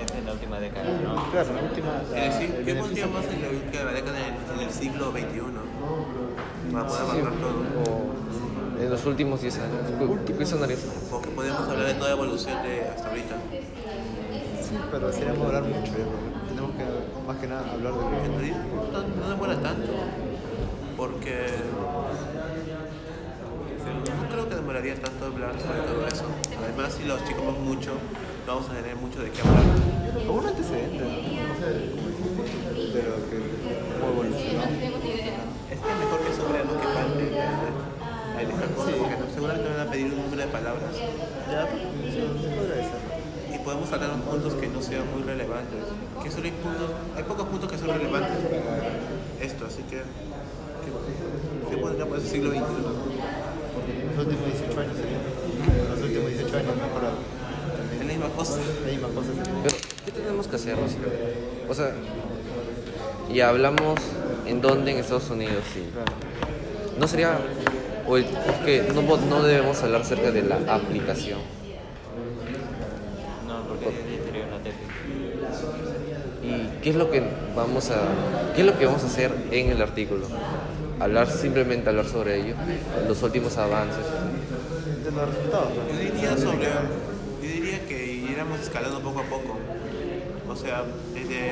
[0.04, 1.32] es en la última década, ¿no?
[1.32, 2.02] Claro, la última.
[2.14, 5.42] Es decir, ¿qué beneficio- pondría más en la última década en, el siglo XXI?
[6.74, 8.15] Para poder Sí, abarcar todo.
[8.80, 9.82] En los últimos 10 años.
[10.26, 10.78] ¿Qué- ¿Qué sonaría?
[11.10, 13.36] Porque podemos hablar de toda evolución de hasta ahorita.
[14.62, 15.92] Sí, pero seríamos hablar mucho,
[16.50, 16.84] tenemos que
[17.28, 18.58] más que nada hablar de realidad
[18.92, 19.92] no, no demora tanto.
[20.98, 21.46] Porque
[24.22, 26.26] no creo que demoraría tanto hablar sobre todo eso.
[26.64, 27.92] Además, si lo achicamos mucho,
[28.48, 29.64] vamos a tener mucho de qué hablar.
[30.26, 31.06] como un antecedente ¿no?
[32.96, 33.38] de lo que
[34.00, 34.64] cómo evolucionó.
[38.36, 40.92] Porque no- seguramente me van a pedir un número de palabras.
[41.52, 43.56] Ya, sí, ser.
[43.56, 45.80] y podemos sacar unos puntos que no sean muy relevantes.
[46.22, 48.38] Que solo hay puntos, hay pocos puntos que son relevantes.
[49.42, 49.98] Esto, así que.
[50.04, 52.62] ¿Qué, qué podría por ese siglo XXI?
[52.62, 55.22] Los últimos 18 años serían.
[55.92, 57.18] Los últimos 18 años mejorado.
[57.94, 58.58] Es la misma cosa.
[58.86, 59.30] La misma cosa.
[59.64, 59.76] Pero,
[60.06, 60.76] ¿qué tenemos que hacer?
[61.70, 61.92] O sea,
[63.32, 64.00] y hablamos
[64.46, 65.84] en dónde en Estados Unidos, sí.
[65.94, 66.12] Claro.
[67.00, 67.38] No sería,
[68.08, 68.26] o el-
[68.66, 71.40] que no, no debemos hablar acerca de la aplicación.
[73.48, 73.86] No, porque
[74.26, 74.88] sería una tesis.
[76.44, 77.24] ¿Y qué es lo que
[77.56, 78.02] vamos a,
[78.56, 80.28] qué es lo que vamos a hacer en el artículo?
[81.00, 82.56] Hablar simplemente hablar sobre ello,
[83.08, 84.06] los últimos avances.
[85.04, 85.70] De los resultados.
[85.92, 86.68] Yo diría sobre.
[86.68, 89.58] Yo diría que iríamos escalando poco a poco.
[90.48, 90.84] O sea,
[91.14, 91.52] desde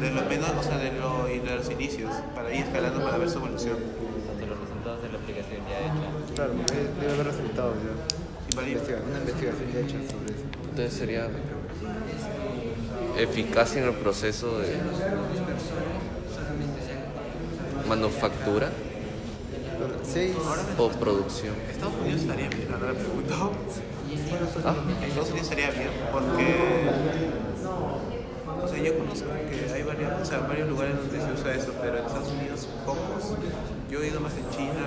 [0.00, 3.30] de lo menos, o sea, de, lo, de los inicios, para ir escalando para ver
[3.30, 3.76] su evolución.
[4.30, 6.34] Ante los resultados de la aplicación ya hecha.
[6.34, 6.52] Claro,
[7.00, 8.58] debe haber resultados ya.
[8.60, 10.44] Una investigación ya hecha sobre eso.
[10.70, 11.28] Entonces sería
[13.18, 14.76] eficacia en el proceso de
[17.88, 18.70] manufactura
[20.02, 20.34] sí,
[20.78, 21.54] o producción.
[21.70, 23.52] Estados Unidos estaría bien, ahora me pregunto.
[24.64, 24.74] Ah,
[25.06, 26.56] Estados Unidos estaría bien porque.
[28.62, 31.74] O sea, yo conozco que hay varios, o sea, varios lugares donde se usa eso,
[31.80, 33.36] pero en Estados Unidos pocos.
[33.90, 34.86] Yo he ido más en China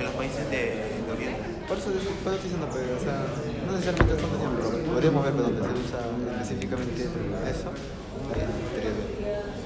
[0.00, 1.44] que en los países de, de Oriente.
[1.68, 3.20] por eso, por eso estoy diciendo, pero, o sea,
[3.66, 6.00] no necesariamente Estados Unidos, pero podríamos ver de dónde se usa
[6.40, 7.68] específicamente eso.
[7.68, 8.48] eh.
[8.72, 8.80] Sí.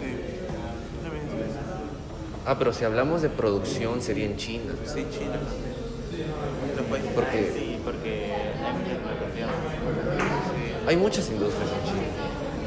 [0.01, 0.11] Sí.
[2.47, 4.75] ah, pero si hablamos de producción sería en China.
[4.85, 5.39] Sí, China.
[6.77, 7.11] Los países.
[7.15, 9.49] Porque Sí, porque hay mucha explotación.
[10.87, 12.11] hay muchas industrias en China.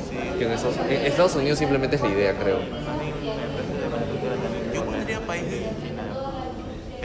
[0.09, 0.39] Sí.
[0.39, 2.59] Que en Estados, en Estados Unidos simplemente es la idea, creo.
[2.59, 6.03] También el proceso de manufactura también Yo por pondría países China.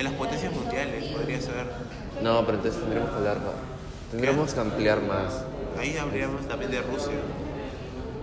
[0.02, 1.66] En las potencias mundiales, podría ser.
[2.22, 3.54] No, pero entonces tendríamos que hablar más.
[4.10, 5.44] Tendríamos que ampliar más.
[5.78, 7.12] Ahí habríamos también de Rusia.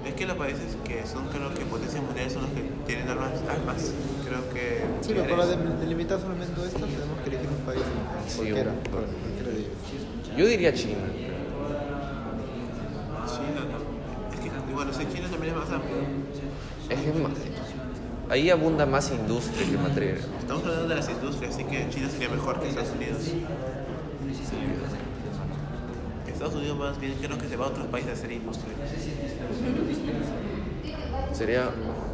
[0.06, 3.32] Es que los países que son, creo que potencias mundiales son los que tienen armas.
[3.50, 3.92] armas.
[4.28, 4.84] Creo que.
[5.02, 7.82] Sí, pero para delimitar solamente esto tenemos que elegir un país,
[8.28, 10.36] Sí, cualquiera, un- cualquiera de ellos.
[10.38, 11.00] Yo diría China.
[13.26, 13.80] China, ¿no?
[14.34, 15.98] Es que, bueno, China también es más amplio.
[16.90, 17.32] Es que más,
[18.30, 20.20] ahí abunda más industria que material.
[20.40, 23.18] Estamos hablando de las industrias, así que China sería mejor que Estados Unidos.
[26.28, 28.74] Estados Unidos más bien creo que se va a otros países a hacer industria.
[31.34, 31.70] Sería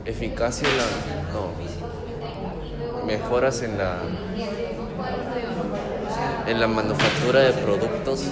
[0.05, 0.83] eficacia en la.
[1.31, 3.05] No.
[3.05, 3.99] Mejoras en la.
[6.47, 8.23] En la manufactura de productos.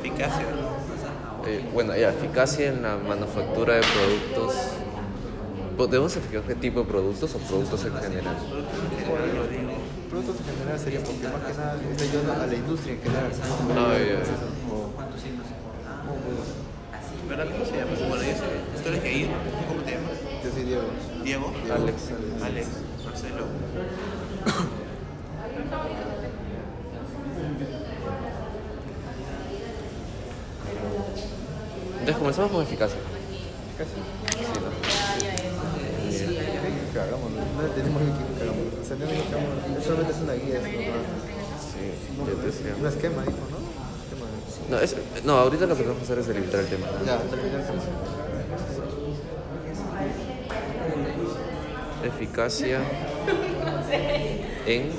[0.00, 0.46] Eficacia.
[1.46, 4.54] eh, bueno, ya, eficacia en la manufactura de productos
[5.76, 8.36] ¿Podemos certificar qué tipo de productos o productos en general?
[10.08, 13.30] Productos en general sería porque más que nada está ayudando a la industria en general.
[13.76, 14.22] Ah, ya.
[17.28, 17.46] ¿Verdad?
[17.50, 17.90] ¿Cómo se llama?
[18.08, 18.82] Bueno, yo sé.
[18.82, 19.28] ¿Tú eres Jair?
[19.68, 20.18] ¿Cómo te llamas?
[20.44, 20.84] Yo soy Diego.
[21.24, 21.52] Diego.
[21.74, 21.96] Alex.
[22.44, 22.66] Alex.
[23.04, 23.44] Marcelo.
[31.92, 32.98] Entonces comenzamos con eficacia.
[33.78, 34.43] Casi.
[36.94, 37.00] Sí, ¿no?
[37.00, 37.30] ¿Qué que hagamos?
[37.34, 37.38] No
[37.74, 38.66] tenemos que que hagamos.
[38.70, 39.84] O sea, no es que hagamos.
[39.84, 40.58] Solamente es una guía.
[40.58, 40.64] es
[41.74, 41.82] Sí,
[42.18, 42.72] No, yo te decía.
[42.80, 43.58] un esquema, dijo, ¿no?
[43.58, 44.26] Esquema
[44.70, 46.86] No, es- no, ahorita lo que tenemos que hacer es delimitar el tema.
[47.04, 47.90] Ya, con eso.
[52.04, 52.80] Eficacia
[54.66, 54.90] en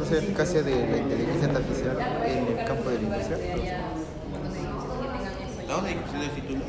[0.00, 1.96] O sea, eficacia de la inteligencia artificial
[2.26, 3.38] en el campo de la industria.
[5.60, 6.60] ¿Estamos discutiendo el título?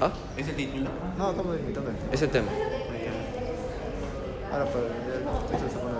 [0.00, 0.88] Ah, ¿Es el título?
[1.18, 2.48] No, estamos limitando ese tema.
[4.50, 5.94] Ahora, para el texto se pone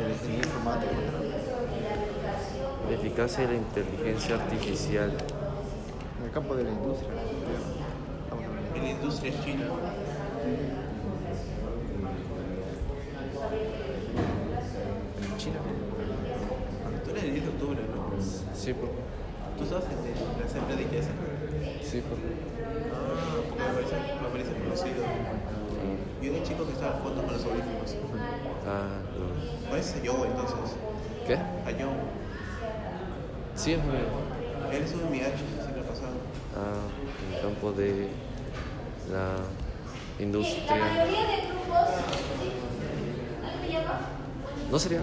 [0.00, 0.92] de la ingeniería informática.
[2.90, 5.10] Eficacia de la inteligencia artificial.
[6.20, 7.10] En el campo de la industria.
[8.74, 9.64] En la industria china.
[15.22, 15.56] En China.
[17.04, 18.10] Tú eres el 10 de octubre, ¿no?
[18.54, 18.88] Sí, por,
[19.58, 21.10] Tú en el- la asamblea de IKESA.
[21.82, 22.16] sí, por.
[22.16, 24.69] Ah, porque me parece, me
[26.22, 27.96] Y un chico que estaba al fondo con los audífonos.
[28.66, 29.70] Ah, no.
[29.70, 30.76] Parece a Joe entonces.
[31.26, 31.34] ¿Qué?
[31.34, 31.94] A Joe.
[33.54, 33.96] Sí, es muy.
[34.72, 36.14] Él estuvo en mi H, siempre pasado.
[36.56, 36.86] Ah,
[37.28, 38.08] en el campo de
[39.10, 40.76] la Sí, la industria.
[40.76, 41.88] mayoría de grupos.
[44.70, 45.00] ¿No sería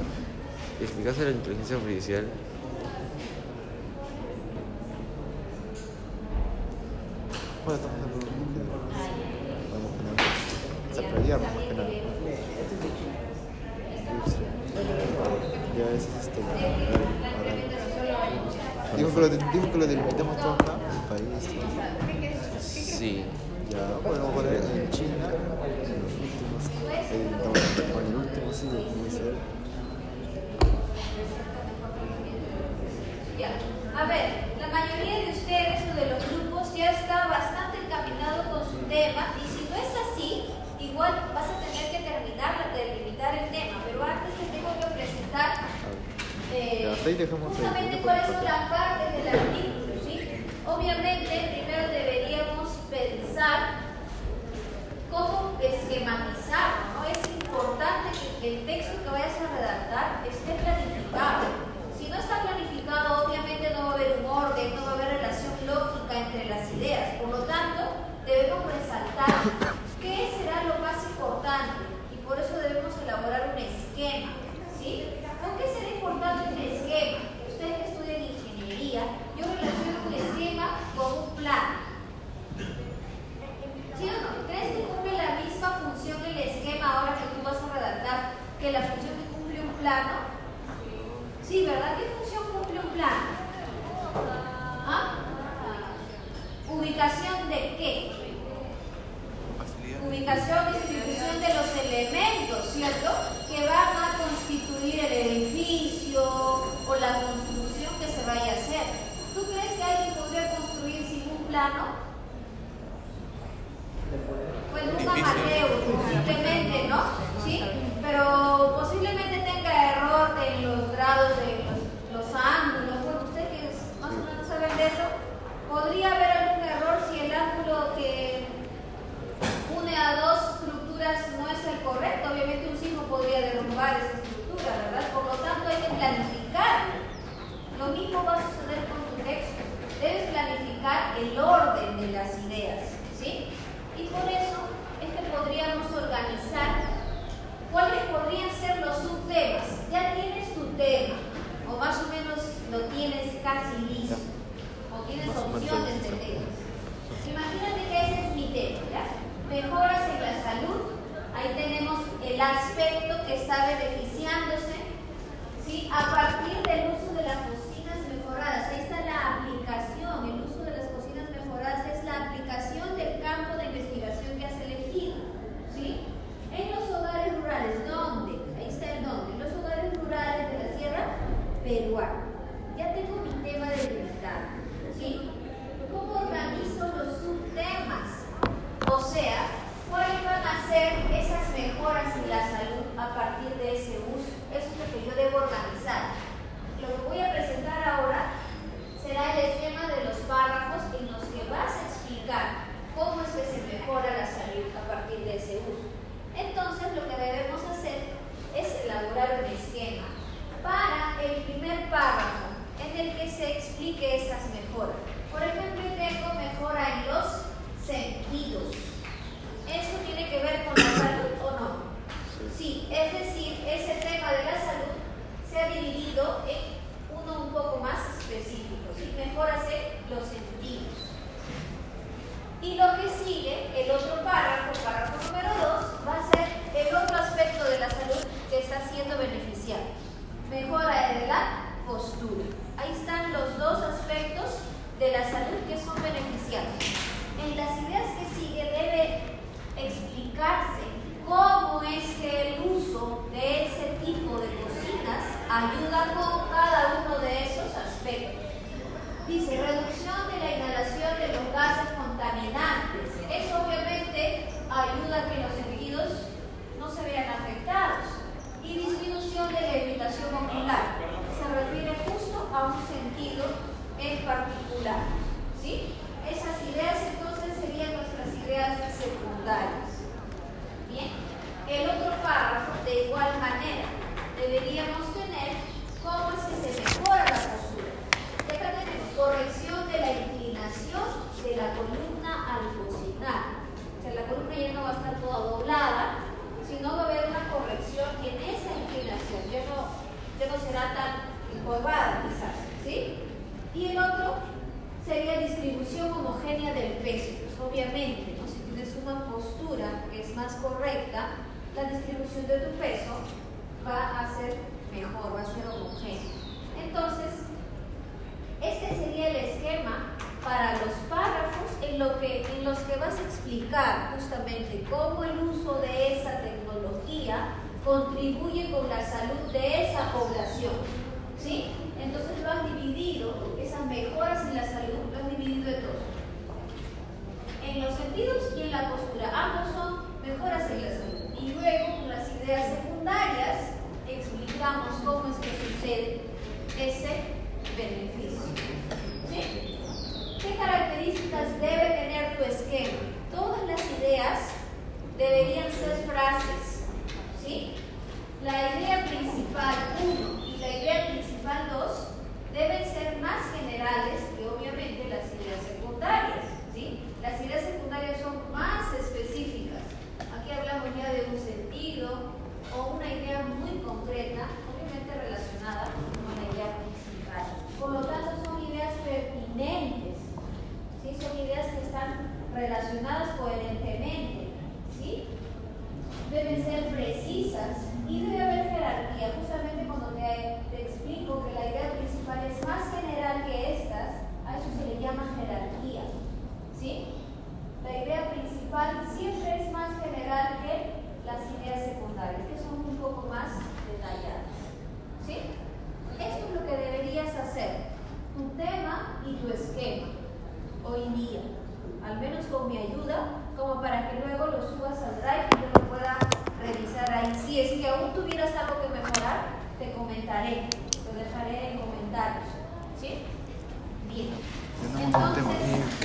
[1.17, 2.25] de la inteligencia artificial?
[7.65, 8.21] Bueno, estamos hablando de
[9.73, 10.15] Vamos a poner.
[10.89, 11.89] Desarrollar más que nada.
[14.07, 14.49] Industria.
[15.77, 16.39] Ya ese es este.
[19.25, 20.76] Ahora- Dijo que lo, de- dijo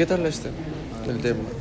[0.02, 0.48] ¿Qué tal este?
[1.22, 1.51] Tema.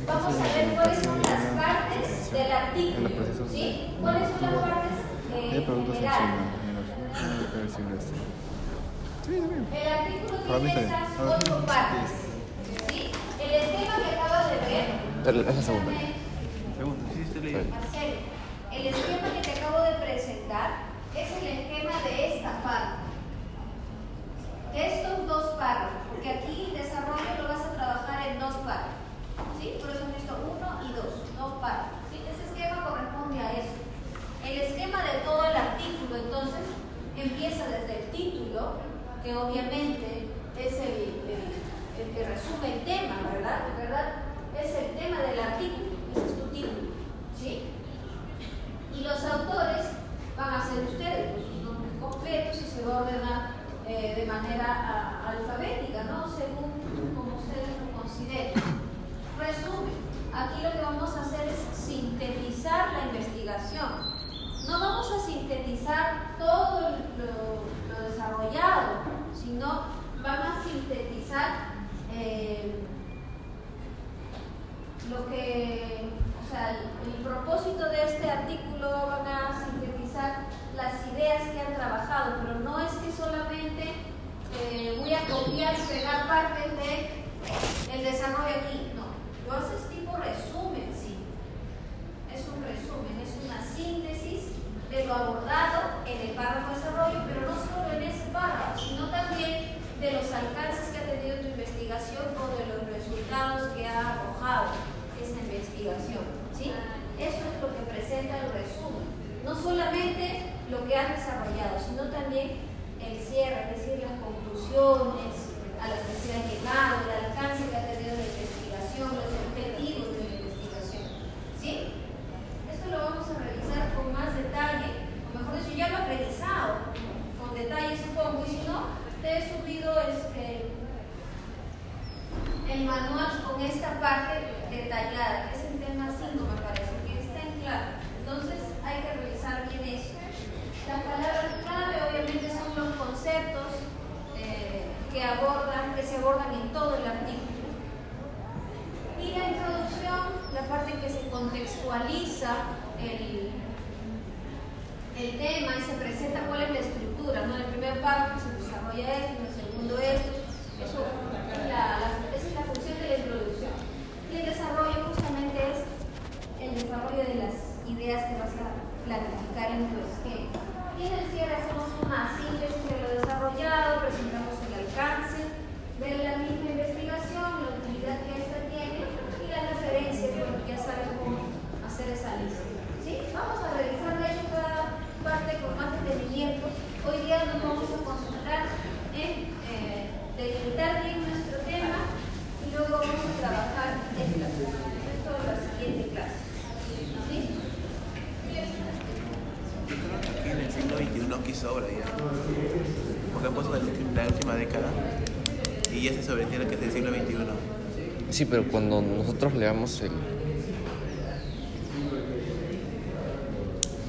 [208.42, 210.10] Sí, pero cuando nosotros leamos el...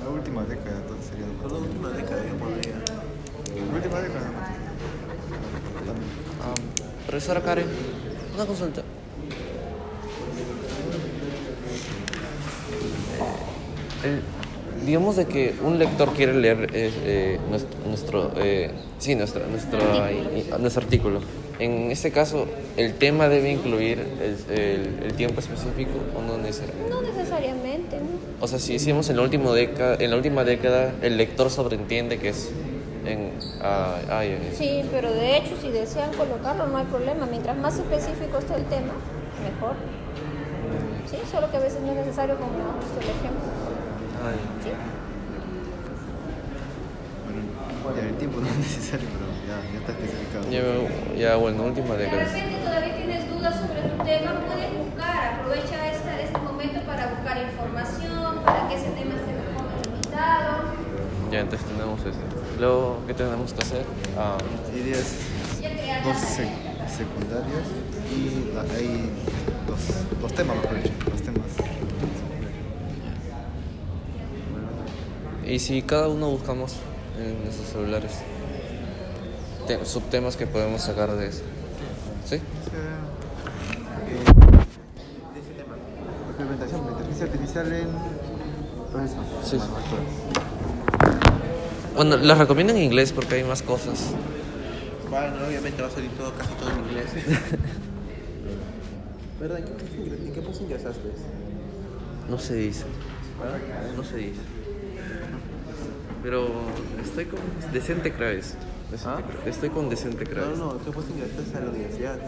[0.04, 2.74] La última década, entonces sería la última década yo pondría.
[2.74, 4.32] La última década,
[6.42, 6.54] ah,
[7.06, 7.66] profesora Karen,
[8.34, 8.82] una consulta.
[14.04, 19.14] Eh, el- digamos de que un lector quiere leer eh, eh, nuestro, nuestro, eh, sí,
[19.14, 19.78] nuestro, nuestro,
[20.08, 21.22] eh, nuestro artículo.
[21.60, 22.47] En este caso,
[22.78, 26.89] ¿el tema debe incluir el, el- el tiempo específico o no necesariamente?
[26.89, 28.06] No necesariamente, ¿no?
[28.43, 32.18] O sea, si hicimos en la última década, en la última década, el lector sobreentiende
[32.18, 32.49] que es
[33.06, 33.30] en
[33.62, 34.58] ah, ah, ya, ya.
[34.58, 37.28] Sí, pero de hecho, si desean colocarlo, no hay problema.
[37.28, 38.93] Mientras más específico esté el tema,
[39.43, 39.76] mejor.
[41.10, 43.45] Sí, solo que a veces no es necesario, como visto el ejemplo.
[44.24, 44.64] Ah, ya.
[44.64, 44.70] Sí.
[47.84, 50.43] Bueno, el tiempo no es necesario, pero ya, ya está especificado.
[50.49, 52.24] Ya, ya, bueno, última De década.
[52.26, 57.38] repente todavía tienes dudas sobre tu tema, puedes buscar, aprovecha esta, este momento para buscar
[57.38, 60.74] información, para que ese tema esté mejor delimitado.
[61.32, 62.26] Ya, entonces tenemos esto.
[62.60, 63.86] Luego, ¿qué tenemos que hacer?
[64.18, 64.38] Ah,
[64.76, 65.18] Ideas
[66.04, 67.68] dos sec- secundarias
[68.12, 69.10] y la- hay
[69.68, 69.80] dos,
[70.22, 71.47] dos temas, mejor dicho, dos temas.
[75.45, 76.76] y si cada uno buscamos
[77.20, 78.12] en nuestros celulares
[79.84, 81.41] subtemas que podemos sacar de eso.
[82.26, 82.39] ¿Sí?
[86.30, 87.88] Implementación de inteligencia artificial en.
[89.43, 89.57] Sí.
[91.95, 94.11] Bueno, las recomiendo en inglés porque hay más cosas.
[95.09, 97.07] Bueno, obviamente va a salir todo, casi todo en inglés.
[99.39, 99.59] ¿Verdad?
[99.59, 101.09] ¿En qué, curso ingres- ¿En qué curso ingresaste?
[102.30, 102.86] No se dice.
[103.97, 104.39] No se dice.
[106.24, 106.47] Pero
[107.03, 107.39] estoy con
[107.72, 108.55] decente crees.
[109.06, 109.22] ¿Ah?
[109.46, 110.58] Estoy con decente crees.
[110.58, 112.20] No, no, ¿qué curso ingresaste a la universidad?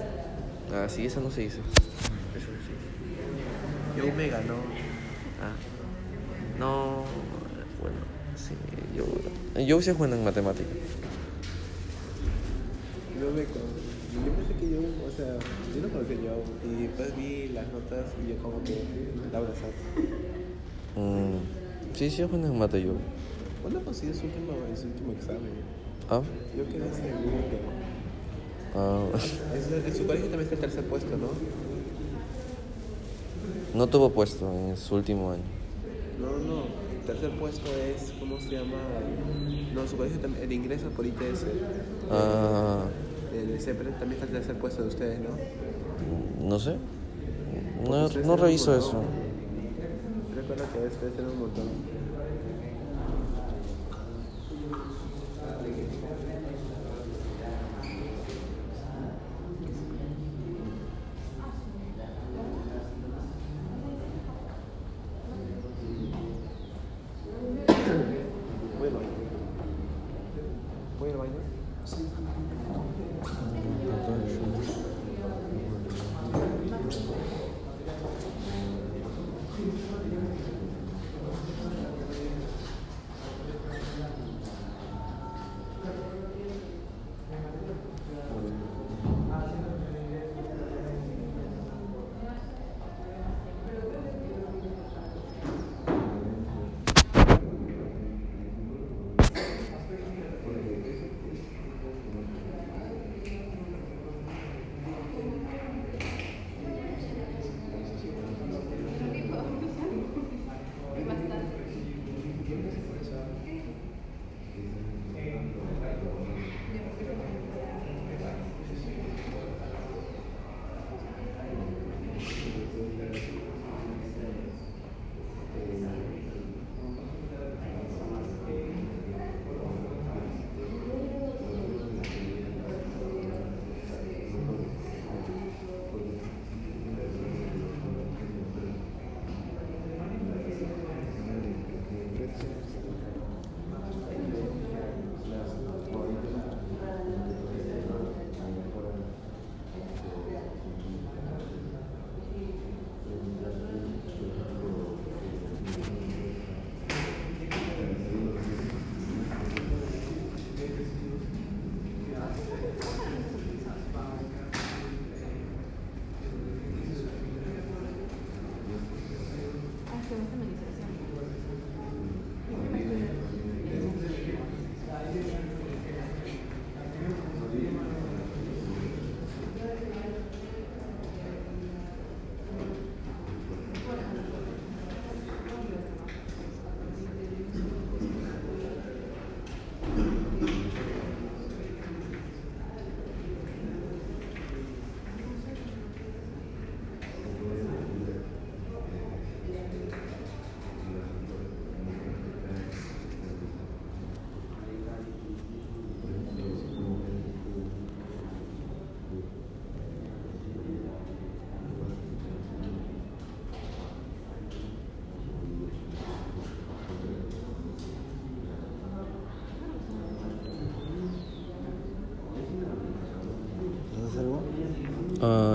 [0.73, 1.59] Ah, sí, eso no se dice.
[1.59, 3.97] Eso no se dice.
[3.97, 4.55] Yo Omega, ¿no?
[5.41, 5.53] Ah.
[6.59, 7.03] No,
[7.81, 7.97] bueno,
[8.35, 8.55] sí,
[8.95, 10.73] yo, yo soy bueno en matemáticas.
[13.19, 15.37] Yo me Yo pensé que yo, o sea,
[15.75, 18.81] yo no conocía yo y después vi las notas y yo como que
[19.31, 19.69] la abrazaste.
[20.95, 22.93] Mm, sí, sí, es bueno en mate yo.
[23.61, 25.74] ¿Cuándo su último, su último examen?
[26.09, 26.21] Ah,
[26.57, 27.57] Yo quedé segundo.
[28.75, 29.05] ah,
[29.55, 31.27] Es- En su colegio también está el tercer puesto, ¿no?
[33.73, 35.41] no tuvo puesto en su último año.
[36.19, 36.61] No, no,
[36.97, 38.77] el tercer puesto es, ¿cómo se llama?
[39.73, 41.45] No, su colegio también, el ingreso por ITS.
[42.09, 42.85] Ah,
[43.33, 46.47] El CEPRE también está el tercer puesto de ustedes, ¿no?
[46.47, 46.77] no sé.
[47.89, 49.01] No, no reviso eso.
[50.35, 51.65] Recuerdo que ustedes eran un montón.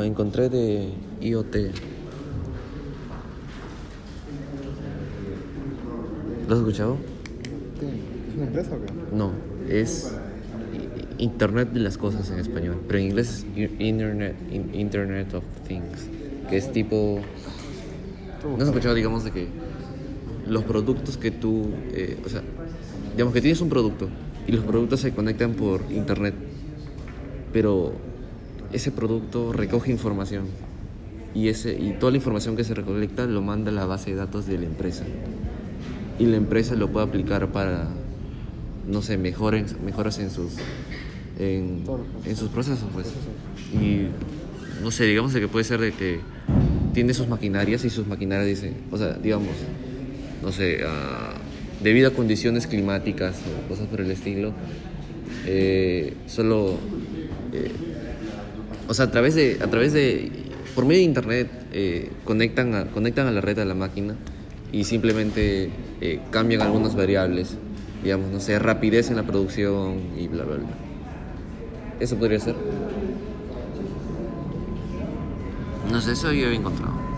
[0.03, 0.91] Encontré de
[1.21, 1.57] IoT.
[6.49, 6.97] ¿Lo has escuchado?
[8.29, 9.17] ¿Es una empresa o qué?
[9.17, 9.33] No,
[9.69, 10.13] es
[11.19, 16.09] Internet de las cosas en español, pero en inglés es Internet, in- Internet of Things,
[16.49, 17.21] que es tipo...
[18.45, 19.49] ¿No has escuchado, digamos, de que
[20.49, 22.43] los productos que tú, eh, o sea,
[23.13, 24.09] digamos que tienes un producto
[24.47, 26.35] y los productos se conectan por Internet,
[27.53, 27.93] pero
[28.73, 30.47] ese producto recoge información
[31.35, 34.17] y, ese, y toda la información que se recolecta lo manda a la base de
[34.17, 35.05] datos de la empresa.
[36.19, 37.89] Y la empresa lo puede aplicar para
[38.87, 40.55] no sé mejoren, mejoras en sus
[41.39, 41.85] en,
[42.25, 43.07] en sus procesos pues.
[43.73, 44.09] Y
[44.83, 46.21] no sé digamos que puede ser de que
[46.93, 49.55] tiene sus maquinarias y sus maquinarias dice o sea digamos
[50.43, 51.35] no sé ah,
[51.83, 54.53] debido a condiciones climáticas o cosas por el estilo
[55.47, 56.79] eh, solo
[57.53, 57.71] eh,
[58.91, 60.33] o sea, a través de, a través de,
[60.75, 64.17] por medio de internet, eh, conectan, a, conectan a la red a la máquina
[64.73, 67.57] y simplemente eh, cambian algunas variables,
[68.03, 70.67] digamos, no sé, rapidez en la producción y bla, bla, bla.
[72.01, 72.57] Eso podría ser.
[75.89, 77.11] No sé, eso yo había encontrado.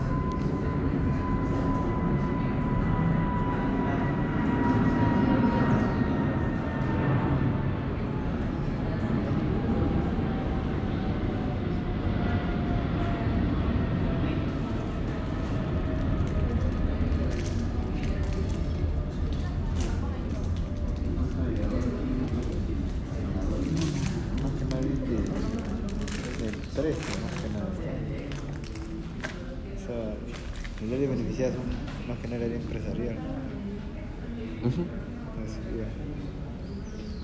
[24.41, 27.69] Más que nada de, empresa, más que nada.
[29.75, 30.15] O sea,
[30.81, 31.65] el área beneficiada son
[32.07, 33.17] más que nada el área empresarial.
[35.43, 35.87] Así ya.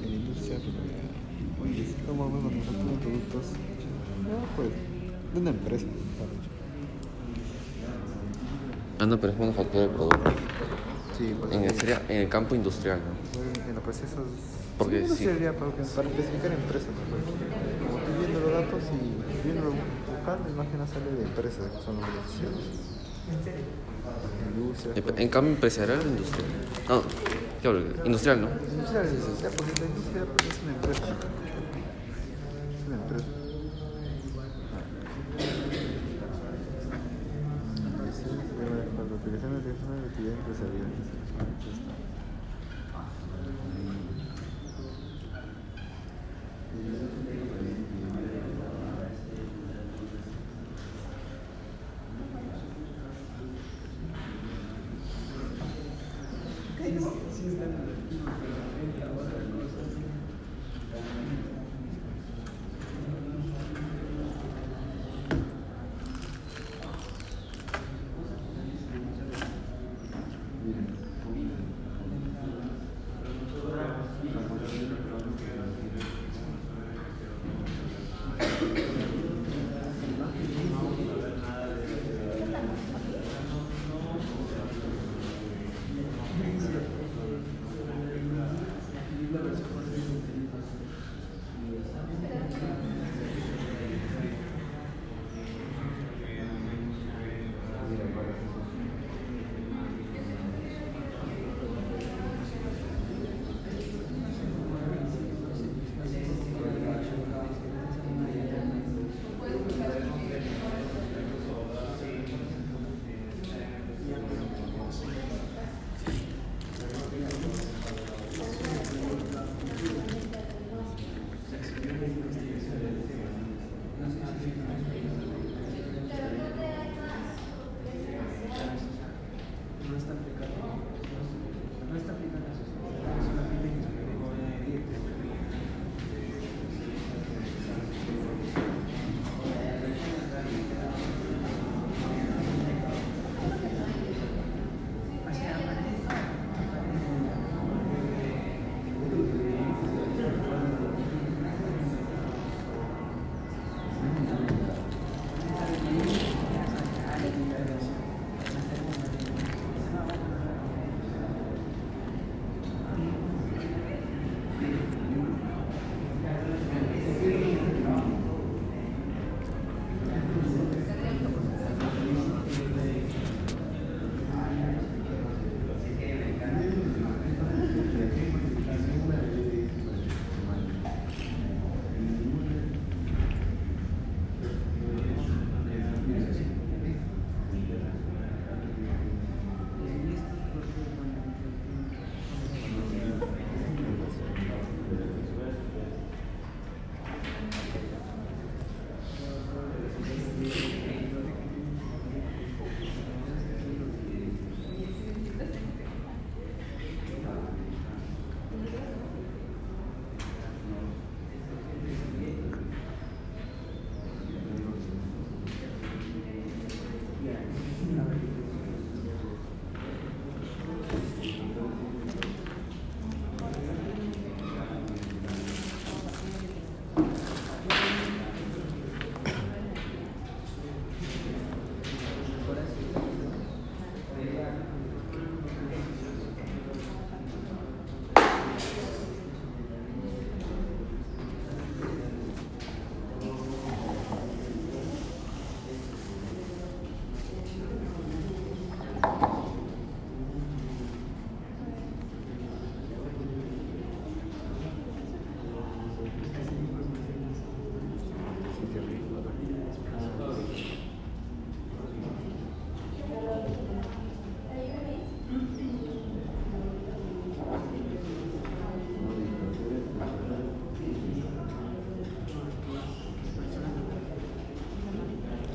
[0.03, 1.63] En la industria, pero ya.
[1.63, 3.45] Oye, sí, como vemos manufactura de productos,
[4.27, 4.69] ya pues,
[5.33, 5.85] de una empresa.
[8.99, 10.33] Ah, no, pero es manufactura de productos.
[11.17, 11.51] Sí, pues.
[11.53, 13.67] En el, sería en el campo industrial, ¿no?
[13.67, 14.27] En los procesos.
[14.77, 15.23] Porque sí, no sí.
[15.25, 16.89] sería para, para especificar empresas.
[17.09, 17.23] pues.
[17.87, 19.73] Como estoy viendo los datos y viendo
[20.07, 22.61] buscando, imagen sale de empresas que son los beneficiados.
[25.19, 26.47] En cambio empresarial o industrial.
[26.87, 27.01] No,
[27.61, 27.81] ¿Qué hablo?
[28.05, 28.47] Industrial, ¿no?
[28.71, 31.15] Industrial, sí, sí, porque la industria es una empresa.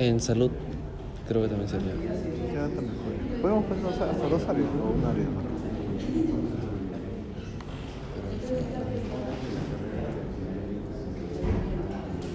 [0.05, 0.51] En salud,
[1.27, 1.95] creo que también sería.
[2.53, 3.41] Ya mejor.
[3.41, 4.91] Podemos poner hasta hasta dos áreas, ¿no?
[4.91, 5.45] Un área más.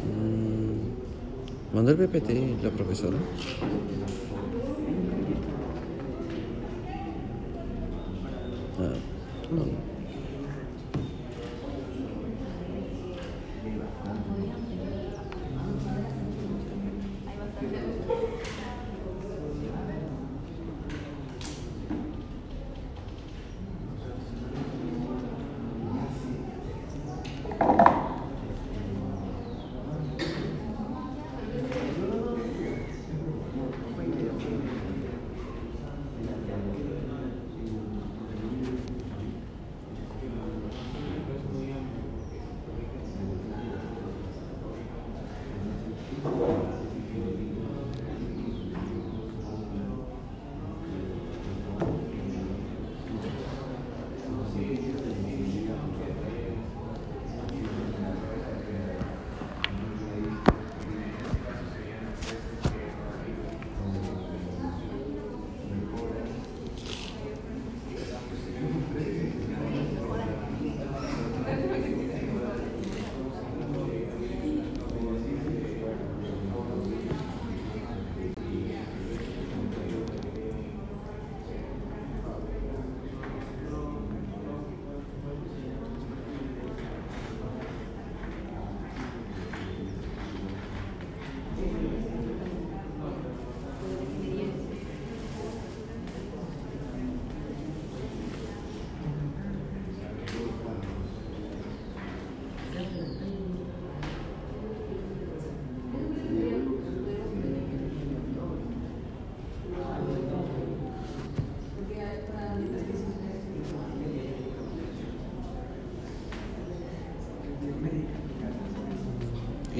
[0.09, 3.17] Mm, Mandó el PPT la profesora.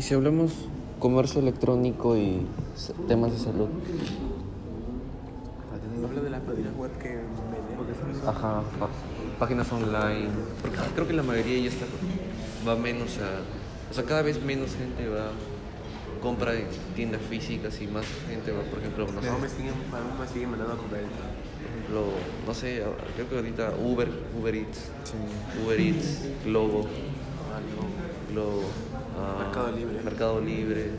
[0.10, 0.52] Si hablamos
[1.00, 2.42] comercio electrónico y
[3.08, 3.68] temas de salud?
[6.04, 8.28] Hablo de las páginas web que venden.
[8.28, 8.90] Ajá, pá-
[9.38, 10.30] páginas online.
[10.64, 11.86] Porque creo que la mayoría ya está,
[12.68, 13.92] va menos a.
[13.92, 15.30] O sea, cada vez menos gente va.
[16.24, 16.66] compra en
[16.96, 20.28] tiendas físicas y más gente va, por ejemplo, no sé, me siguen, a mí me
[20.28, 21.04] siguen mandando a comer.
[21.04, 22.04] por ejemplo,
[22.48, 22.84] no sé,
[23.16, 24.10] creo que ahorita Uber,
[24.42, 24.90] Uber Eats,
[25.64, 26.80] Uber Eats, Globo,
[27.54, 27.86] Algo.
[28.34, 28.64] Globo,
[29.20, 30.02] ah, Mercado Libre.
[30.04, 30.90] Mercado Libre,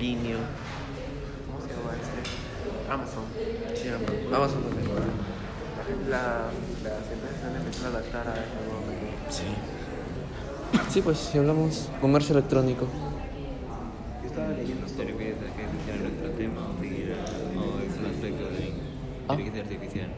[0.00, 0.38] Linio,
[1.46, 2.92] ¿Cómo se llama este?
[2.92, 3.24] Amazon.
[3.74, 3.88] sí,
[4.34, 4.88] Amazon también.
[6.08, 6.46] La,
[6.84, 9.30] las empresas han empezado a adaptar a este nuevo mercado.
[9.30, 9.44] Sí.
[10.90, 12.86] Sí, pues si hablamos comercio electrónico.
[14.22, 15.34] Yo estaba leyendo ¿Te sobre que
[15.84, 18.72] sea nuestro tema o es un aspecto de
[19.28, 19.34] Ah.
[19.34, 20.08] inteligencia artificial?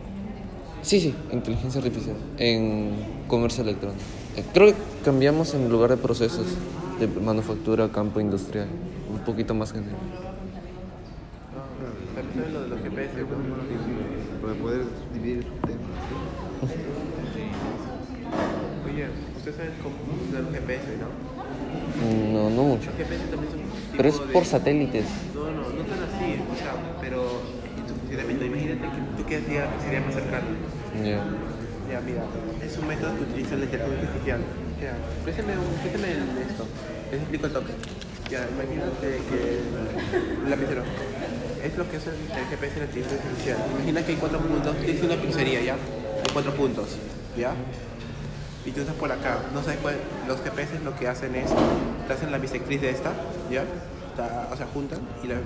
[0.83, 2.95] Sí, sí, inteligencia artificial en
[3.27, 4.03] comercio electrónico.
[4.53, 4.75] Creo que
[5.05, 6.47] cambiamos en lugar de procesos
[6.99, 8.69] de manufactura campo industrial,
[9.11, 9.97] un poquito más general.
[12.35, 12.77] Lo.
[14.41, 15.81] Para poder dividir su tema.
[18.87, 19.07] Oye,
[19.37, 21.09] ustedes saben cómo funcionan los GPS, ¿no?
[22.33, 22.91] No, no mucho.
[22.91, 23.61] Los GPS también son
[23.97, 25.07] Pero es por satélites.
[25.35, 27.43] No, no, no tan así, o sea, pero
[27.77, 30.47] en tu funcionamiento, imagínate que tú qué hacía que sería más cercano.
[31.03, 31.25] Ya.
[31.91, 32.25] Ya, mira,
[32.65, 34.41] es un método que utiliza la inteligencia artificial.
[34.81, 34.93] Ya,
[35.23, 36.09] préstame, préstame
[36.49, 36.67] esto,
[37.11, 37.73] les explico el toque.
[38.31, 40.83] Ya, imagínate que lapicero
[41.65, 43.59] es lo que hace el GPS en la artificial.
[43.77, 45.75] Imagina que hay cuatro puntos, tienes una pizzería, ¿ya?
[45.75, 46.97] Hay cuatro puntos,
[47.37, 47.55] ¿ya?
[48.67, 49.97] Y tú estás por acá, no sabes cuál,
[50.27, 51.51] los GPS lo que hacen es,
[52.07, 53.13] te hacen la bisectriz de esta,
[53.51, 53.65] ¿ya?
[54.51, 55.37] O sea, juntan y la,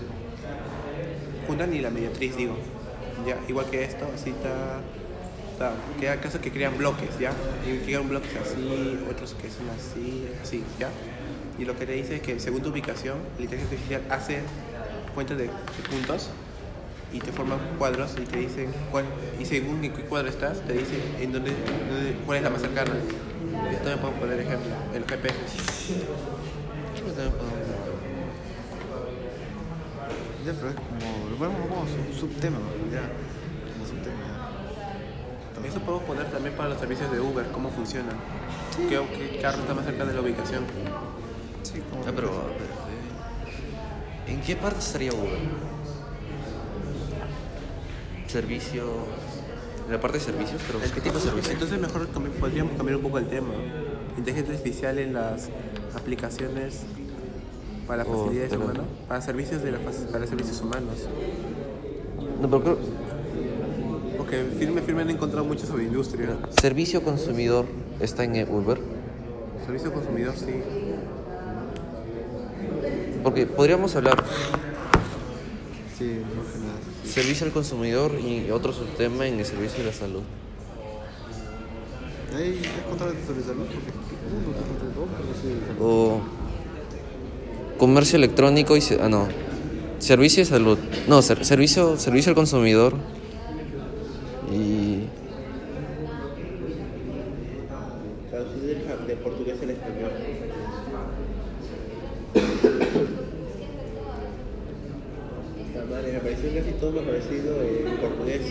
[1.46, 2.56] juntan y la mediatriz, digo.
[3.26, 4.80] Ya, igual que esto, así está.
[5.58, 7.32] Está que hay casos que crean bloques, ¿ya?
[7.66, 10.88] Y crean bloques así, otros que son así, así, ¿ya?
[11.58, 14.40] Y lo que te dice es que según tu ubicación, la inteligencia artificial hace
[15.14, 15.50] cuenta de,
[15.90, 16.30] puntos
[17.12, 19.04] y te forman cuadros y te dicen cuál,
[19.40, 21.52] y según en qué cuadro estás, te dice en dónde,
[22.24, 22.92] cuál es la más cercana.
[23.72, 25.32] Esto me puedo poner ejemplo, el GPS.
[30.46, 31.38] Ya, pero es como.
[31.38, 32.58] Ponemos como un subtema,
[32.92, 33.37] ya.
[35.66, 38.16] Eso podemos poner también para los servicios de Uber, cómo funcionan.
[38.88, 40.64] ¿Qué, qué carro está más cerca de la ubicación?
[41.62, 42.02] Sí, como.
[42.06, 45.38] Ah, pero, eh, ¿en qué parte estaría Uber?
[48.26, 48.84] Servicio.
[49.86, 51.52] En la parte de servicios, pero ¿qué tipo de servicio?
[51.52, 53.54] Entonces mejor podríamos cambiar un poco el tema.
[54.18, 55.48] Inteligencia artificial en las
[55.94, 56.80] aplicaciones
[57.86, 61.06] para Oh, facilidades pero- humanas, para servicios de la para servicios humanos.
[62.40, 62.78] No, pero creo,
[64.28, 66.36] Porque firme, firme han encontrado mucho sobre industria.
[66.60, 67.64] servicio consumidor
[67.98, 68.78] está en Uber.
[69.64, 70.52] Servicio consumidor, sí.
[73.22, 74.22] Porque podríamos hablar
[75.98, 76.78] Sí, más que nada.
[77.04, 77.10] sí.
[77.10, 80.20] servicio al consumidor y otro subtema en el servicio de la salud.
[82.36, 83.80] Ahí es contar sobre salud, porque
[84.44, 84.66] contra
[85.40, 85.80] salud.
[85.80, 86.20] O
[87.78, 88.82] comercio electrónico y...
[89.00, 89.26] Ah, no.
[90.00, 90.78] Servicio de salud.
[91.08, 92.92] No, ser- servicio, servicio al consumidor.
[94.52, 95.08] Y...
[98.30, 98.66] Traducido
[99.06, 100.10] de portugués al español.
[105.66, 108.42] Está mal, me pareció casi todo lo parecido en portugués.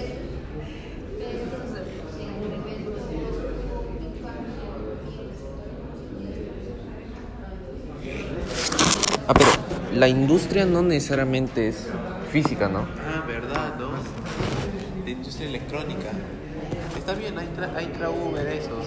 [9.28, 9.50] Ah, pero
[9.94, 11.88] la industria no necesariamente es
[12.32, 12.80] física, ¿no?
[12.80, 14.37] Ah, verdad, ¿no?
[15.18, 16.10] Industria electrónica.
[16.98, 18.86] Está bien, hay, tra hay tra Uber esos.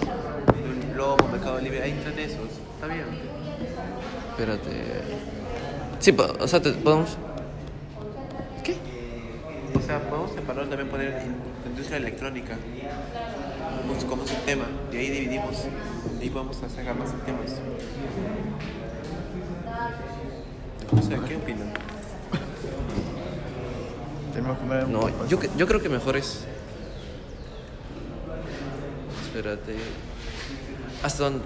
[0.94, 2.48] Globo, Mercado Libre, hay tra de esos.
[2.74, 3.04] Está bien.
[4.30, 4.70] Espérate.
[5.98, 7.16] Sí, o sea, te- podemos...
[8.64, 8.76] ¿Qué?
[9.76, 12.56] O sea, podemos separar también poner in- industria electrónica
[13.86, 14.64] pues, como subtema.
[14.92, 15.64] Y ahí dividimos.
[16.18, 17.60] Y ahí podemos sacar más temas.
[20.92, 21.72] O sea, ¿qué opinan?
[24.88, 26.44] No, yo, que- yo creo que mejor es...
[29.26, 29.74] Espérate.
[31.02, 31.40] Hasta donde...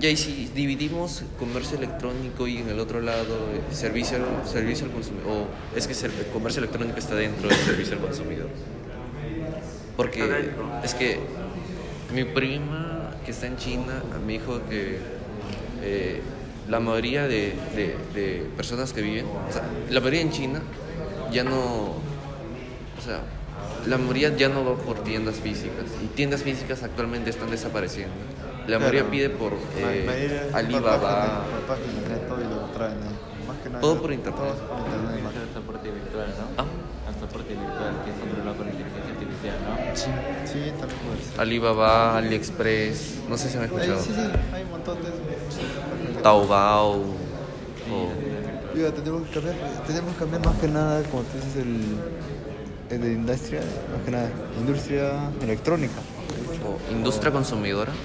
[0.00, 4.86] Ya, y si dividimos comercio electrónico y en el otro lado eh, servicio, al- servicio
[4.86, 5.26] al consumidor...
[5.28, 8.48] O es que el comercio electrónico está dentro del servicio al consumidor.
[9.96, 10.50] Porque
[10.82, 11.18] es que
[12.14, 14.98] mi prima que está en China me dijo que
[15.82, 16.20] eh,
[16.68, 20.62] la mayoría de, de- de personas que viven, o sea, la mayoría en China
[21.32, 21.94] ya no,
[23.02, 23.20] o sea,
[23.86, 28.14] la mayoría ya no va por tiendas físicas y tiendas físicas actualmente están desapareciendo.
[28.68, 29.10] La mayoría Claro.
[29.10, 31.00] pide por eh, por Alibaba.
[31.00, 33.16] página, por página, internet, todo y lo- traen ahí.
[33.48, 33.80] Más que nada.
[33.80, 34.40] Todo por internet.
[34.40, 35.32] Todo por internet.
[35.48, 36.62] Es soporte virtual, ¿no?
[36.62, 36.66] Ah.
[37.08, 39.96] El soporte virtual que es controlado por inteligencia artificial, ¿no?
[39.96, 40.10] Sí,
[40.52, 41.40] sí, también puede ser.
[41.40, 44.00] Alibaba, AliExpress, no sé si me han escuchado.
[44.00, 44.22] sí, sí,
[44.54, 46.22] hay un montón de eso.
[46.22, 46.92] Taobao.
[47.90, 49.56] o Digo, tenemos que cambiar,
[49.86, 52.41] tenemos que cambiar más que nada, como tú dices, el, el
[52.98, 56.00] de industria, más que nada, industria electrónica.
[56.64, 57.92] o industria consumidora.
[57.92, 57.98] No.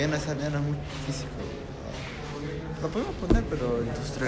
[0.00, 0.76] Ya no es, ya no es muy
[1.06, 1.28] físico.
[2.82, 3.78] Lo podemos poner, pero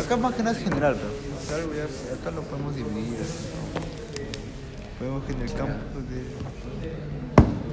[0.01, 0.97] acá más que nada es general,
[1.49, 1.63] pero
[2.21, 3.19] acá, lo podemos dividir.
[3.19, 3.25] ¿no?
[4.99, 6.23] Podemos que en el campo de...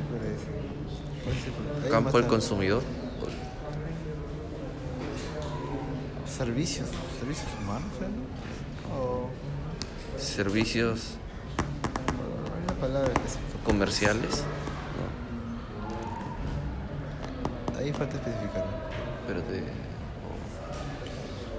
[0.09, 0.41] ¿cuál es?
[1.23, 1.53] ¿Cuál es el-
[1.85, 2.81] ahí Campo del consumidor.
[6.37, 6.87] Servicios,
[7.19, 8.07] servicios humanos, ¿eh?
[8.09, 8.22] ¿no?
[10.23, 11.15] Servicios
[13.65, 14.43] comerciales.
[17.73, 17.77] No.
[17.77, 18.65] Ahí falta especificar.
[19.27, 19.63] Pero de.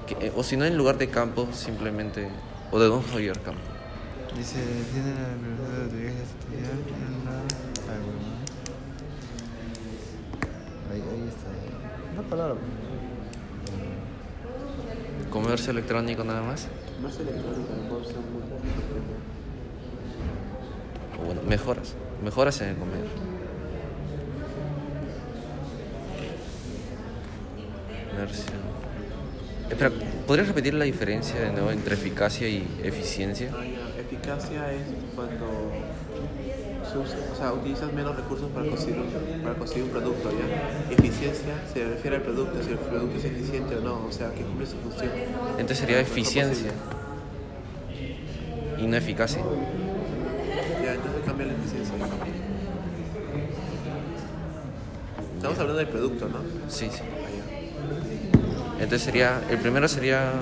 [0.03, 2.29] O, que- o si no, en lugar de campo, simplemente.
[2.73, 3.61] O de Don Javier Campo.
[4.37, 4.59] Dice,
[4.93, 7.39] tiene la habilidad de en la...
[10.93, 11.49] Ahí, ahí está.
[12.19, 12.57] Una palabra.
[15.31, 16.61] Comercio electrónico nada más.
[16.63, 18.44] Ser muy
[21.21, 21.95] O bueno, mejoras.
[22.23, 22.77] Mejoras en el.
[22.77, 23.05] Comercio.
[29.71, 29.91] Espera,
[30.27, 33.51] ¿podrías repetir la diferencia de nuevo entre eficacia y eficiencia?
[33.53, 34.01] Ah, ya.
[34.01, 34.83] Eficacia es
[35.15, 35.73] cuando
[37.03, 40.31] o sea, utilizas menos recursos para conseguir, un, para conseguir un producto.
[40.31, 40.93] ¿ya?
[40.93, 44.43] Eficiencia se refiere al producto, si el producto es eficiente o no, o sea, que
[44.43, 45.11] cumple su función.
[45.53, 46.73] Entonces sería eficiencia
[48.85, 49.41] y no eficacia.
[50.83, 51.95] Ya, entonces cambia la eficiencia.
[55.37, 56.39] Estamos hablando del producto, ¿no?
[56.69, 57.01] Sí, sí.
[58.75, 60.33] Entonces sería, el primero sería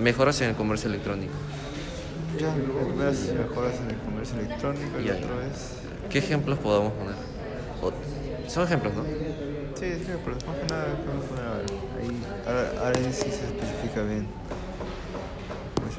[0.00, 1.32] mejoras en el comercio electrónico.
[2.38, 5.12] Ya, el primero es mejoras en el comercio electrónico, el Ya.
[5.14, 5.74] otro es...
[6.08, 7.14] ¿Qué ejemplos podemos poner?
[7.82, 9.04] O- son ejemplos, ¿no?
[9.04, 11.44] Sí, sí, pero más que nada podemos poner
[12.00, 14.26] ahí, ahora, sí se especifica bien.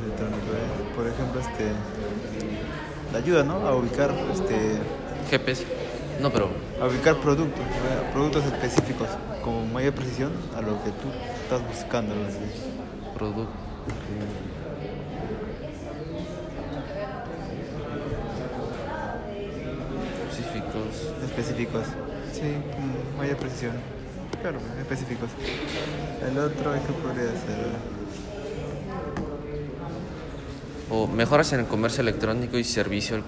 [0.07, 0.95] Eh.
[0.95, 1.71] por ejemplo, este...
[3.11, 3.67] La ayuda, ¿no?
[3.67, 4.77] A ubicar, este...
[5.29, 5.65] GPS.
[6.21, 6.49] No, pero
[6.81, 7.65] A ubicar productos,
[8.13, 9.07] productos específicos,
[9.43, 11.07] con mayor precisión a lo que tú
[11.43, 12.13] estás buscando.
[12.27, 12.37] así.
[13.17, 13.51] producto.
[20.29, 21.13] Específicos.
[21.23, 21.83] Específicos.
[22.31, 23.73] Sí, con mayor precisión.
[24.41, 25.29] Claro, específicos.
[26.27, 28.00] El otro es que podría ser.
[30.91, 33.23] O mejoras en el comercio electrónico y servicio al,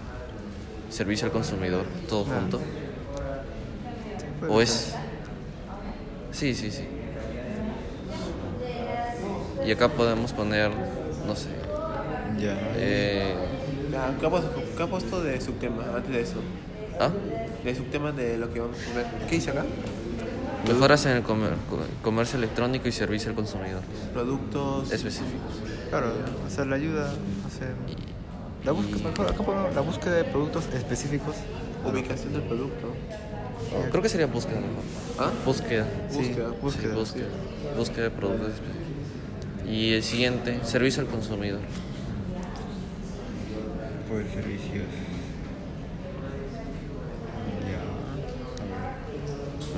[0.90, 2.40] servicio al consumidor, todo Ah.
[2.40, 2.62] junto.
[4.50, 4.94] O es.
[6.32, 6.84] Sí, sí, sí.
[9.66, 10.72] Y acá podemos poner,
[11.26, 11.48] no sé.
[12.38, 12.58] Ya.
[12.76, 13.34] Eh,
[14.20, 16.36] ¿qué ha puesto- de subtema antes de eso?
[17.00, 17.10] ¿ah?
[17.64, 19.06] De subtema de lo que vamos a poner.
[19.30, 19.64] ¿Qué dice acá?
[20.68, 23.82] Mejoras en el comer- co- comercio electrónico y servicio al consumidor.
[24.14, 24.92] Productos.
[24.92, 25.54] Específicos.
[25.90, 26.08] Claro,
[26.48, 27.14] hacer la ayuda,
[27.54, 27.74] hacer.
[28.66, 31.36] La búsqueda, mejor, acá ponemos la búsqueda de productos específicos.
[31.86, 32.88] Ubicación del producto.
[33.76, 34.84] Oh, creo que sería búsqueda mejor.
[35.20, 35.32] ¿Ah?
[35.46, 35.86] Búsqueda.
[36.10, 36.50] Sí, Búsqueda.
[36.50, 36.96] Sí, búsqueda.
[36.96, 37.28] búsqueda.
[37.78, 39.70] Búsqueda de productos específicos.
[39.70, 41.60] Y el siguiente, servicio al consumidor.
[44.10, 44.86] Por servicios.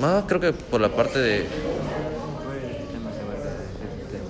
[0.00, 1.46] Más creo que por la parte de
[2.44, 3.66] ¿Cuál es el sistema que abarca ese
[4.00, 4.24] sistema?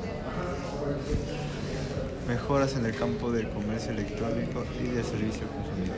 [2.47, 5.97] Mejoras en el campo del comercio electrónico y del servicio al consumidor.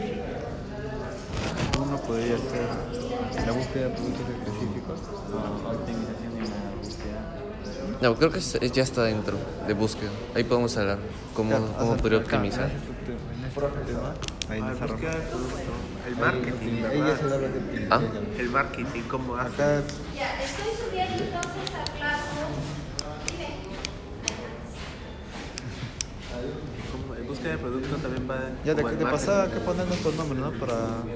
[1.78, 4.98] Uno podría ser la búsqueda de productos específicos.
[5.30, 7.98] O optimización en la búsqueda.
[8.00, 10.08] No, creo que ya está dentro de búsqueda.
[10.34, 10.96] Ahí podemos hablar
[11.34, 12.70] cómo, Ya, cómo podría acá, optimizar.
[12.70, 14.14] ese subtema,
[14.48, 14.72] Ahí Ah.
[16.06, 17.34] El marketing, Ahí ya se ¿verdad?
[17.34, 18.00] habla de Ah.
[18.38, 19.62] El marketing, ¿cómo hace?
[19.62, 19.82] Acá
[20.16, 21.97] Ya, estoy subiendo entonces a
[26.92, 28.38] Como el búsqueda de producto también va.
[28.64, 30.50] Ya de, de pasada hay que poner nuestro nombre, ¿no?
[30.52, 30.74] Para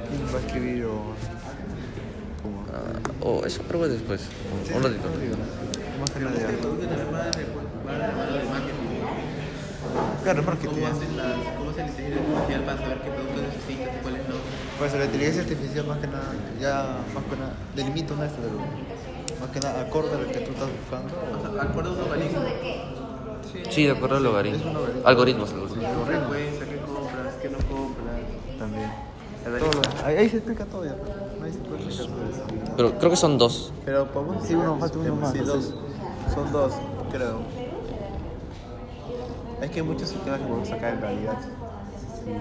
[0.08, 1.14] quién va a escribir o...
[2.72, 4.20] Ah, oh, eso creo que después.
[4.22, 5.08] Sí, Un ratito.
[6.00, 6.32] Más que nada.
[8.50, 8.82] marketing.
[10.22, 10.84] Claro, ¿Cómo marketing.
[10.86, 14.34] hacen las, cómo hace la inteligencia artificial para saber qué productos necesitas y cuáles no?
[14.78, 18.66] Pues la inteligencia artificial más que nada, ya más que nada, delimita una estrategia.
[19.40, 21.12] Más que nada, acorde a lo que tú estás buscando.
[21.12, 22.40] o- Acuerdo a un algoritmo.
[23.52, 23.72] ¿De qué?
[23.72, 24.64] Sí, de acuerdo al logaritmo.
[25.04, 25.84] Algoritmos, algoritmos.
[25.84, 26.66] ¿Qué frecuencia?
[26.68, 27.34] ¿Qué compras?
[27.42, 28.16] ¿Qué no compras?
[28.58, 28.90] También.
[29.58, 30.94] Todo ahí, ahí se explica todo ya.
[30.94, 32.74] pero Ahí se puede explicar todo eso.
[32.76, 33.72] Pero creo que son dos.
[33.84, 35.32] Pero podemos Sí, uno, falta uno más.
[35.32, 35.74] Sí, dos.
[36.32, 36.72] Son dos,
[37.10, 37.40] creo.
[39.60, 41.38] Es que hay muchos sistemas que podemos sacar en realidad.
[42.24, 42.32] Sí.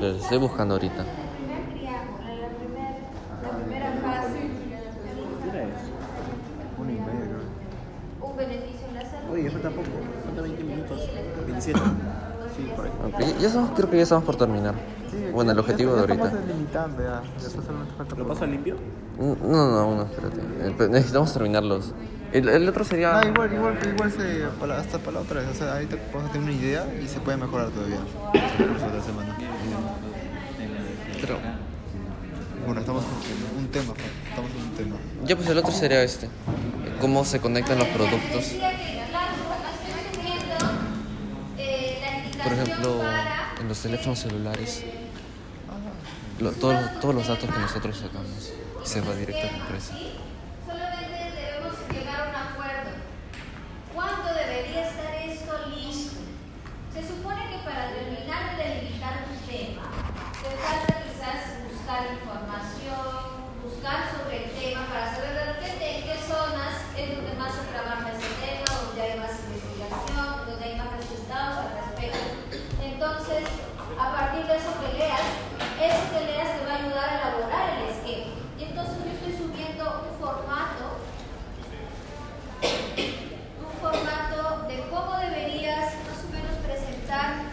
[0.00, 1.02] Lo estoy buscando ahorita.
[1.02, 2.96] el primer triángulo, la primera,
[3.42, 4.40] la primera fase.
[5.44, 5.90] Mira eso.
[6.78, 8.30] Una y media, creo.
[8.30, 9.30] Un beneficio en la salud.
[9.32, 9.88] Oye, falta poco.
[10.26, 11.00] Falta 20 minutos.
[11.46, 11.78] 27.
[12.56, 12.90] Sí, por ahí.
[13.06, 14.74] Ok, ya estamos, creo que ya estamos por terminar.
[15.10, 16.52] Sí, Bueno, el ya- objetivo ya de estamos ahorita.
[16.52, 17.22] limitando ya.
[17.48, 18.76] Solamente falta ¿Lo paso limpio?
[19.18, 20.40] No, no, no, espérate.
[20.40, 21.92] Eh, pero Necesitamos terminarlos.
[22.32, 23.18] El, el otro sería.
[23.18, 25.48] Ah, igual, igual, igual se, para, hasta para la otra vez.
[25.50, 27.98] O sea, ahorita podemos tener una idea y se puede mejorar todavía.
[28.34, 29.36] El curso de la semana.
[31.20, 31.38] Pero,
[32.66, 34.96] Bueno, estamos en un tema, pues, estamos en un tema.
[35.26, 36.28] ya pues el otro sería este.
[37.00, 38.20] Cómo se conectan los productos.
[38.32, 39.32] Decía que, claro,
[39.74, 40.54] estoy subiendo,
[41.58, 43.02] eh, la Por ejemplo,
[43.60, 44.84] en los teléfonos celulares.
[46.60, 48.52] todos, todos los datos que nosotros sacamos
[48.84, 49.94] se va directo a la empresa.
[49.94, 50.12] ¿sí?
[50.66, 52.90] Solamente debemos llegar a un acuerdo.
[53.94, 56.16] ¿Cuándo debería estar esto listo?
[56.94, 59.82] Se supone que para terminar de delimitar un tema,
[60.42, 66.16] te falta quizás buscar información, buscar sobre el tema para saber de repente en qué
[66.24, 70.96] zonas es donde más se trabaja ese tema, donde hay más investigación, donde hay más
[70.96, 72.18] resultados al respecto.
[72.80, 73.44] Entonces,
[74.00, 75.28] a partir de eso que leas,
[75.76, 78.32] eso que leas te va a ayudar a elaborar el esquema.
[78.58, 81.00] Y entonces yo estoy subiendo un formato
[82.60, 87.50] un formato de cómo deberías más o menos presentar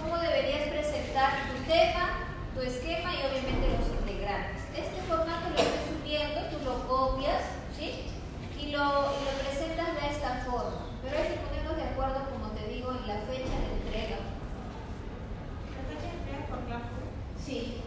[0.00, 4.62] cómo deberías presentar tu tema, tu esquema y obviamente los integrantes.
[4.76, 7.42] Este formato lo estoy subiendo, tú lo copias,
[7.78, 8.10] ¿sí?
[8.58, 8.82] Y lo,
[9.14, 10.90] y lo presentas de esta forma.
[11.02, 14.18] Pero hay que ponernos de acuerdo, como te digo, en la fecha de entrega.
[15.72, 16.90] ¿La fecha de entrega por clase?
[17.44, 17.80] Sí.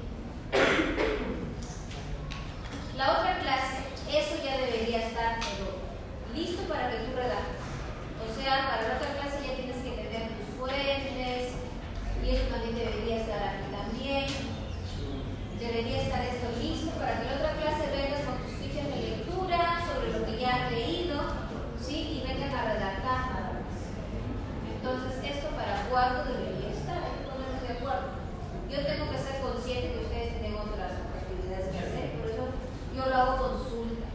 [2.98, 3.78] La otra clase,
[4.10, 5.78] eso ya debería estar pero
[6.34, 7.62] listo para que tú redactes.
[8.18, 11.54] O sea, para la otra clase ya tienes que tener tus fuentes
[12.24, 14.26] y eso también debería estar aquí también.
[15.60, 19.80] Debería estar esto listo para que la otra clase vengas con tus fichas de lectura
[19.86, 21.22] sobre lo que ya has leído,
[21.80, 22.20] ¿sí?
[22.20, 23.80] Y vengan a redactar nada más.
[24.76, 28.08] Entonces, esto para cuándo debería estar, hay que ponernos de acuerdo.
[28.70, 32.46] Yo tengo que ser consciente que ustedes tienen otras actividades que hacer, por eso
[32.96, 34.06] yo lo hago consulta.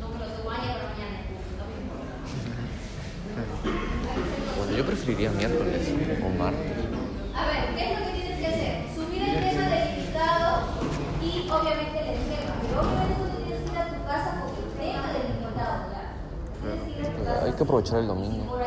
[0.00, 2.16] No me lo tomo mañana para mañana, no me importa.
[4.56, 5.94] Bueno, yo preferiría miércoles
[6.24, 6.72] o martes.
[7.34, 8.74] A ver, ¿qué es lo que tienes que hacer?
[8.94, 10.62] Subir el tema delimitado
[11.22, 12.54] y obviamente el esquema.
[12.62, 16.02] Pero obviamente tú tienes que ir a tu casa con el tema delimitado, ¿ya?
[16.62, 17.44] Tienes que ir a tu casa.
[17.44, 18.58] Hay que aprovechar el domingo.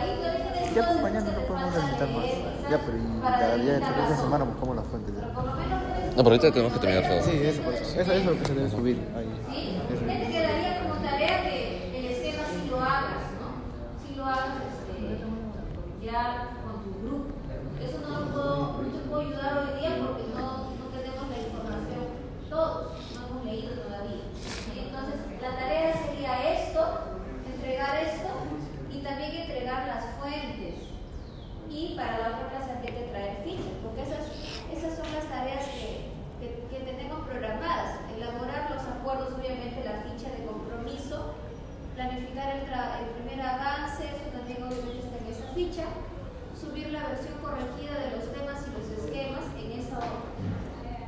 [0.76, 2.26] Ya pues mañana no podemos delimitar más.
[2.70, 5.14] Ya, pero y cada día de esta semana buscamos las fuentes.
[5.16, 6.12] Pero ya.
[6.12, 7.22] No, pero ahorita tenemos que terminar todo.
[7.24, 7.84] Sí, eso, por eso.
[7.84, 9.32] Eso, eso es lo que se debe subir ahí.
[9.52, 9.78] ¿Sí?
[9.94, 10.06] Eso.
[10.06, 13.48] ¿Qué te quedaría como tarea que el esquema sí lo hagas, ¿no?
[14.08, 17.32] Sí lo hagas este, ya con tu grupo.
[17.84, 21.38] Eso no, lo puedo, no te puedo ayudar hoy día porque no, no tenemos la
[21.42, 22.02] información
[22.50, 24.24] todos, no hemos leído todavía.
[24.40, 24.88] ¿sí?
[24.88, 26.34] Entonces, la tarea sería
[26.64, 26.82] esto,
[27.48, 28.30] entregar esto
[28.92, 30.76] y también entregar las fuentes.
[31.72, 34.28] Y para la otra clase hay que traer fichas, porque esas,
[34.68, 36.12] esas son las tareas que,
[36.44, 38.04] que, que tenemos programadas.
[38.14, 41.32] Elaborar los acuerdos, obviamente la ficha de compromiso,
[41.96, 45.88] planificar el, tra- el primer avance, eso también obviamente está en esa ficha,
[46.60, 49.98] subir la versión corregida de los temas y los esquemas en esa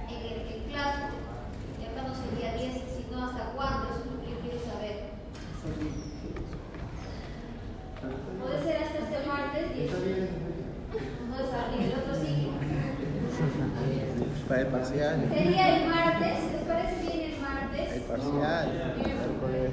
[0.08, 1.12] en el, el clase.
[1.76, 2.72] Y acá no sería 10,
[3.04, 5.12] sino hasta cuándo, eso es lo que yo quiero saber.
[8.40, 9.92] Puede ser hasta este martes 10.
[11.30, 12.52] No es abrir el otro ciclo.
[14.48, 15.28] Para el parcial.
[15.34, 17.92] Sería el martes, ¿les parece bien el martes?
[17.94, 18.94] El parcial.
[18.98, 19.72] Miércoles.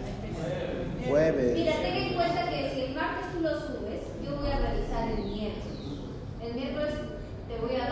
[1.09, 1.55] Jueves.
[1.55, 5.09] Mira, ten en cuenta que si el martes tú lo subes, yo voy a revisar
[5.11, 5.79] el miércoles.
[6.41, 6.95] El miércoles
[7.49, 7.85] te voy a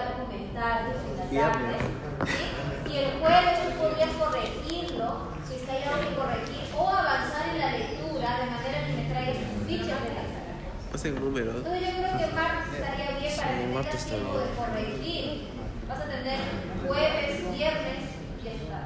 [0.58, 1.30] en la tarde.
[1.30, 1.82] Viernes.
[2.26, 2.90] ¿sí?
[2.90, 7.70] Y el jueves tú podrías corregirlo, si está ya que corregir, o avanzar en la
[7.72, 10.54] lectura de manera que me traigas tus fichas de la sala.
[10.90, 11.56] Pasen números.
[11.56, 15.48] Entonces yo creo que martes estaría bien para Sí, que tengas tiempo de corregir.
[15.88, 16.38] Vas a tener
[16.86, 18.02] jueves, viernes
[18.40, 18.80] y ya está.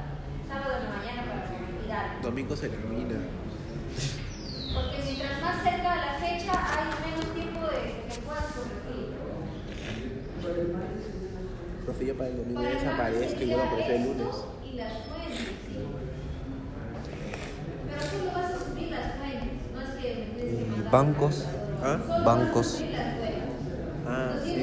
[0.47, 2.21] Sábado en la mañana para corregir algo.
[2.21, 3.19] Domingo se elimina.
[4.73, 9.23] Porque mientras más cerca a la fecha hay menos tiempo de que puedas corregir.
[11.85, 14.35] Profe, yo para el domingo Para desaparezco y voy a aparecer el lunes.
[14.63, 15.77] Y las fuentes, sí.
[17.89, 20.91] Pero tú no vas a subir las fuentes, no es que me tienes que mandar.
[20.91, 21.45] Bancos.
[21.83, 21.99] ¿Ah?
[22.07, 22.65] Solo bancos.
[22.65, 23.43] vas a subir las fuentes.
[24.07, 24.53] Ah, Entonces,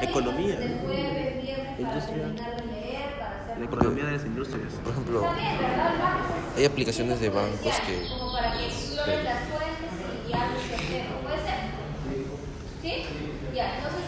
[0.00, 0.06] sí.
[0.08, 0.56] Economía.
[0.56, 2.22] jueves, viernes, para Industria.
[2.24, 4.72] terminar de leer, para La economía de las industrias.
[4.82, 5.26] Por ejemplo,
[6.56, 8.08] hay aplicaciones de bancos que...
[8.08, 9.90] Como para que exploren las fuentes
[10.26, 10.50] y ya.
[11.22, 11.60] ¿Puede ser?
[12.82, 13.04] ¿Sí?
[13.54, 14.02] Ya, entonces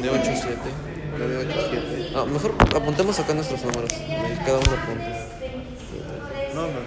[0.00, 0.58] 987.
[1.18, 2.12] 987.
[2.14, 3.90] Ah, mejor apuntemos acá nuestros números.
[4.44, 5.26] Cada uno apunta.
[6.54, 6.80] No, no.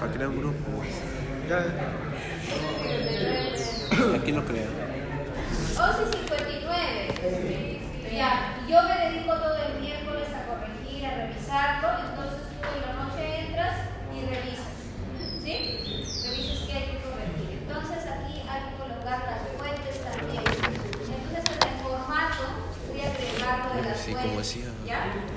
[0.00, 0.82] Para crear un grupo.
[1.48, 1.58] Ya.
[4.16, 4.66] Aquí no crea.
[5.76, 7.80] 11.59.
[8.12, 12.92] Ya, yo me dedico todo el miércoles a corregir, a revisarlo, entonces tú en la
[13.04, 13.74] noche entras
[14.14, 14.74] y revisas.
[15.44, 15.54] ¿Sí?
[24.26, 24.64] Como decía.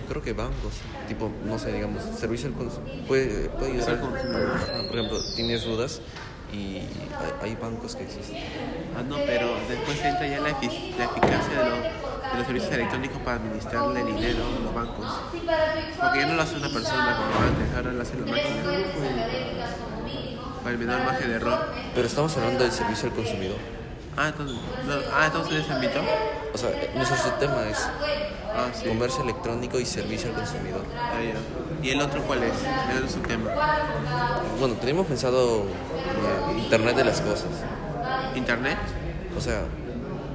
[0.07, 0.74] Creo que bancos,
[1.07, 3.06] tipo, no sé, digamos, servicio al consumidor.
[3.07, 4.60] Puede, puede ayudar al consumidor.
[4.88, 6.02] Por ejemplo, tienes dudas
[6.52, 6.82] y
[7.44, 8.38] hay, bancos que existen.
[8.98, 11.76] Ah, no, pero después entra ya la, efic- la eficacia de, lo-
[12.32, 15.06] de los servicios electrónicos para administrarle dinero a los bancos.
[16.02, 18.64] Porque ya no lo hace una persona como antes, ahora lo hace la máquina.
[20.64, 21.60] Para el menor margen de error.
[21.94, 23.57] Pero estamos hablando del servicio al consumidor.
[24.18, 26.02] Ah, entonces, no, ah, entonces en ese ámbito.
[26.53, 27.78] O sea, nuestro subtema es
[28.60, 28.88] Ah, sí.
[28.88, 30.84] comercio electrónico y servicio al consumidor.
[30.98, 31.86] Ah, ya.
[31.88, 32.53] ¿Y el otro cuál es?
[32.91, 33.52] El otro subtema.
[34.60, 37.49] Bueno, teníamos pensado eh, Internet de las cosas.
[38.36, 38.77] ¿Internet?
[39.38, 39.64] O sea,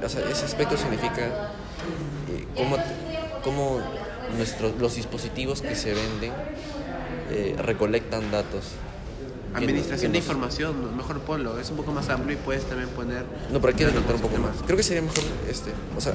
[0.03, 1.51] o sea, ese aspecto significa
[2.29, 2.77] eh, cómo,
[3.43, 3.79] cómo
[4.37, 6.33] nuestros, los dispositivos que se venden
[7.31, 8.73] eh, recolectan datos.
[9.55, 13.23] Administración de información, mejor ponlo, es un poco más amplio y puedes también poner...
[13.51, 14.51] No, pero que adelantar un poco más.
[14.65, 15.71] Creo que sería mejor este.
[15.97, 16.13] O sea,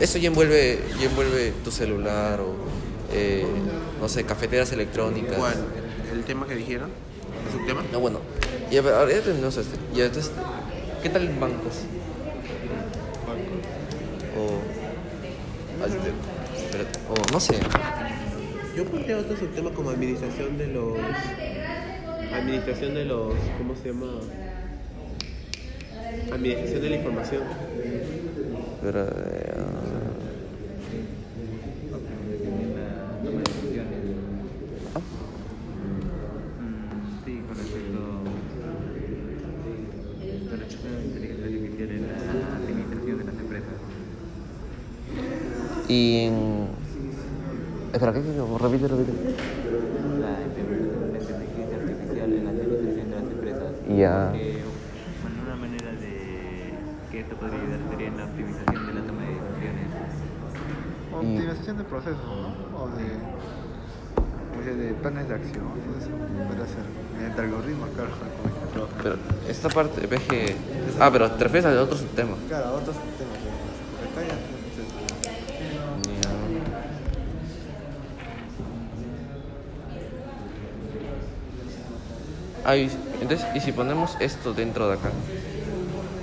[0.00, 2.54] esto ya envuelve, ya envuelve tu celular o,
[3.12, 3.46] eh,
[4.00, 5.36] no sé, cafeteras electrónicas.
[5.36, 5.54] ¿Cuál?
[6.12, 6.90] ¿El tema que dijeron?
[7.46, 7.82] ¿El subtema?
[7.92, 8.20] No, bueno.
[8.70, 9.76] Y a ver, ahora ya tenemos este.
[9.94, 10.32] Y entonces,
[11.02, 11.82] ¿qué tal bancos?
[14.36, 14.60] O.
[15.86, 17.58] este, espérate, o no sé.
[18.76, 20.96] Yo pondría otro subtema como administración de los...
[22.34, 23.34] Administración de los...
[23.58, 24.20] ¿Cómo se llama?
[26.32, 27.42] Administración de la información.
[28.82, 29.52] Pero, eh,
[33.12, 34.12] La toma de decisiones.
[53.96, 54.32] Ya.
[54.32, 54.62] Que,
[55.22, 56.72] bueno, una manera de
[57.10, 59.88] que esto podría ayudar sería en la optimización de la toma de decisiones.
[61.12, 62.78] optimización de procesos, ¿no?
[62.78, 63.04] O de,
[64.58, 66.08] o sea, de planes de acción, todo eso
[66.48, 66.62] puede.
[67.16, 68.10] Mediante algoritmos, claro.
[69.02, 69.16] Pero
[69.48, 70.56] esta parte, ves que.
[70.98, 71.64] Ah, pero te refieres.
[71.64, 72.96] Claro, otros
[74.12, 74.96] acá ya tenemos eso.
[82.64, 82.88] Ay,
[83.22, 85.10] entonces, ¿y si ponemos esto dentro de acá?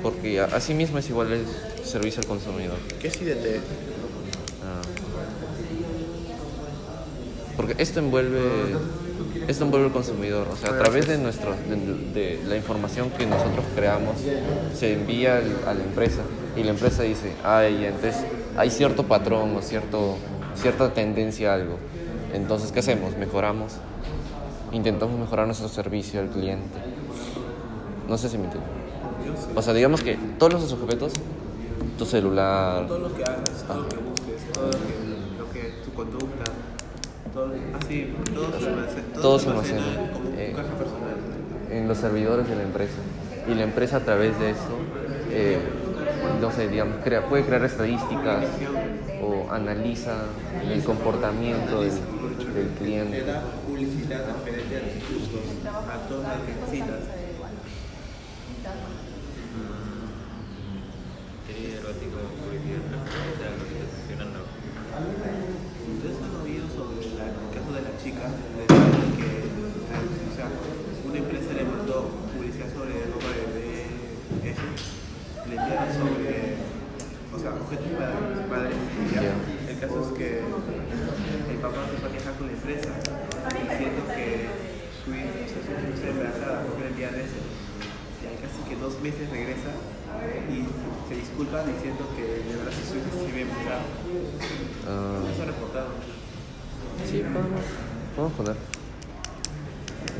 [0.03, 1.45] Porque así mismo es igual el
[1.83, 2.77] servicio al consumidor.
[3.01, 3.57] ¿Qué es IDT?
[4.63, 4.81] Ah.
[7.57, 8.39] Porque esto envuelve
[9.47, 11.51] esto envuelve al consumidor, o sea, a través de nuestro
[12.13, 14.15] de, de la información que nosotros creamos
[14.75, 16.21] se envía al- a la empresa
[16.55, 18.21] y la empresa dice, "Ay, entonces
[18.57, 20.17] hay cierto patrón o cierto
[20.55, 21.77] cierta tendencia a algo."
[22.33, 23.17] Entonces, ¿qué hacemos?
[23.17, 23.73] Mejoramos.
[24.71, 26.79] Intentamos mejorar nuestro servicio al cliente.
[28.07, 28.69] No sé si me entienden.
[29.55, 31.13] O sea, digamos que todos los objetos,
[31.97, 35.73] tu celular, Todo lo que hagas, todo lo que busques, todo lo que, lo que
[35.83, 36.43] tu conducta,
[37.33, 37.51] todo,
[37.81, 40.49] así, todo se almacena, Todo se se almacena como eh.
[40.51, 41.15] tu caja personal.
[41.71, 42.93] en los servidores de la empresa.
[43.47, 44.59] Y la empresa a través de eso,
[45.31, 45.57] eh,
[46.41, 48.45] no sé, digamos, crea- puede crear estadísticas
[49.21, 50.13] o analiza
[50.71, 53.23] el comportamiento del, del Te cliente.
[53.79, 56.03] Da publicidad referente a gustos, a
[56.43, 56.99] necesitas.
[61.47, 62.83] Sería publicidad,
[63.55, 64.39] lo que está funcionando.
[65.95, 67.15] ¿Ustedes han oído sobre el
[67.55, 70.47] caso de la chica de que o sea,
[71.07, 73.87] una empresa le mandó publicidad sobre ropa de bebé,
[74.43, 74.67] eso,
[75.47, 76.59] le enviaron sobre,
[77.31, 78.75] o sea, objetos para los padres.
[79.69, 83.18] El caso es que el papá se fue a quejar con la empresa
[85.09, 87.41] su hija está embarazada porque le envían eso.
[88.21, 89.71] Y al casi que dos meses regresa
[90.49, 90.67] y
[91.07, 93.45] se disculpa diciendo que de verdad su hija se ve.
[94.87, 95.89] Ah, Eso reportado.
[97.09, 97.61] sí, podemos,
[98.15, 98.55] podemos poner.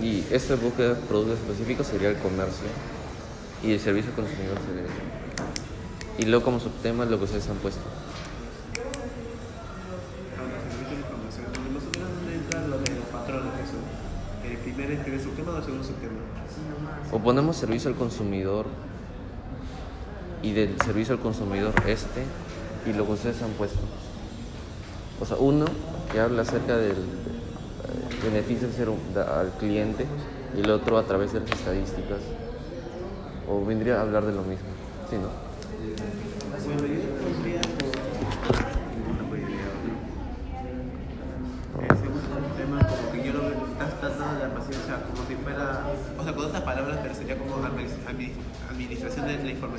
[0.02, 2.68] Y este búsqueda de productos específicos sería el comercio
[3.64, 4.88] y el servicio al consumidor sería
[6.18, 7.82] Y luego como subtema lo que ustedes han puesto.
[17.12, 18.66] O ponemos servicio al consumidor
[20.42, 22.24] y del servicio al consumidor este
[22.86, 23.80] y lo que ustedes han puesto.
[25.20, 25.66] O sea, uno
[26.12, 26.96] que habla acerca del eh,
[28.24, 28.68] beneficio
[29.16, 30.06] al cliente
[30.56, 32.20] y el otro a través de las estadísticas.
[33.50, 34.68] O vendría a hablar de lo mismo.
[35.10, 35.30] Sí, ¿no?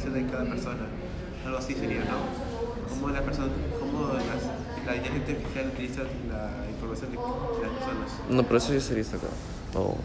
[0.04, 0.86] De información de cada persona.
[1.44, 2.88] Algo así sería, ¿no?
[2.88, 3.48] Cómo la persona,
[3.78, 4.42] cómo las,
[4.86, 8.10] la inteligencia artificial utiliza la información de las personas.
[8.28, 9.28] No, pero eso ya sería esta acá.
[9.74, 9.96] O-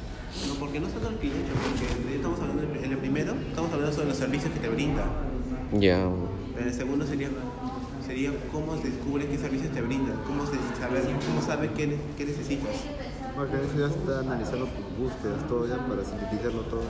[0.48, 3.94] No, porque no solo el cliente, porque estamos hablando, de- en el primero, estamos hablando
[3.96, 5.04] sobre los servicios que te brinda.
[5.74, 6.00] ya.
[6.58, 7.28] En el segundo sería,
[8.06, 12.26] sería cómo se descubre qué servicios te brindan, cómo, se sabe, cómo sabe qué, qué
[12.26, 12.76] necesitas.
[13.36, 16.84] Porque eso ya está analizando por búsquedas, todo ya para sintetizarlo todo.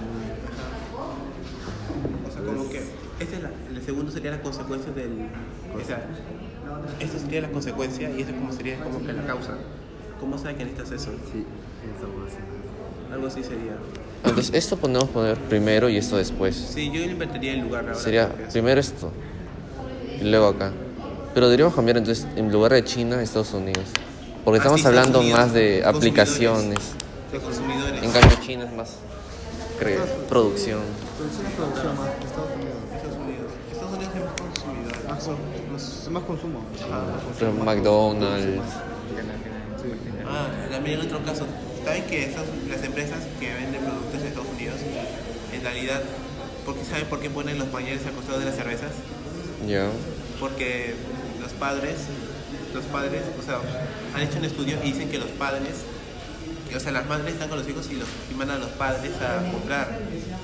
[2.45, 2.79] Como que
[3.19, 5.27] este es la- el segundo sería la consecuencia del...
[5.73, 6.05] O sea,
[6.99, 9.57] esto sería la consecuencia y eso como sería como que la causa.
[10.19, 11.11] ¿Cómo sabe que necesitas eso?
[11.31, 11.43] Sí,
[11.97, 13.13] eso.
[13.13, 13.75] Algo así sería.
[14.23, 16.55] Entonces, esto podemos poner primero y esto después.
[16.55, 17.95] Sí, yo invertiría el lugar ahora.
[17.99, 19.11] Sería primero esto
[20.19, 20.71] y luego acá.
[21.33, 23.85] Pero deberíamos cambiar entonces en lugar de China, Estados Unidos.
[24.43, 25.95] Porque Ah, estamos sí, hablando Unidos, más de consumidores.
[25.95, 26.79] aplicaciones.
[27.31, 28.03] De consumidores.
[28.03, 28.95] En cambio, China es más
[29.79, 29.97] cre-
[30.29, 30.81] producción.
[30.81, 32.77] Sí, la producción más que Estados Unidos.
[32.93, 33.51] Estados Unidos.
[33.71, 34.95] Estados Unidos es más consumidor.
[35.71, 36.59] Más, es más consumo.
[37.65, 38.73] McDonald's.
[40.27, 41.45] Ah, también en otro caso,
[41.83, 44.75] ¿saben que esas- las empresas que venden productos en Estados Unidos,
[45.53, 46.01] en realidad,
[46.65, 48.91] ¿por qué saben por qué ponen los pañales al costado de las cervezas?
[49.67, 49.87] Ya.
[50.39, 50.95] Porque
[51.41, 51.95] los padres,
[52.73, 53.59] los padres, o sea,
[54.15, 55.85] han hecho un estudio y dicen que los padres,
[56.73, 59.11] o sea, las madres están con los hijos y, los, y mandan a los padres
[59.21, 59.99] a comprar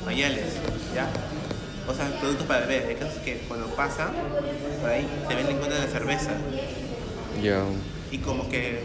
[0.05, 0.45] pañales,
[0.93, 1.07] ¿ya?
[1.87, 2.91] O sea, productos para beber.
[2.91, 4.09] El caso es que cuando pasa,
[4.81, 6.31] por ahí, se ven en cuenta de la cerveza
[7.41, 7.63] Ya.
[8.11, 8.83] y como que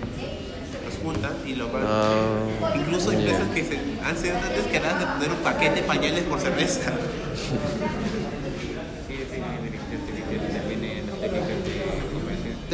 [0.85, 1.83] los juntan y lo van...
[1.87, 3.19] Ah, Incluso ya.
[3.19, 6.93] empresas que se han sido tan descaradas de poner un paquete de pañales por cerveza.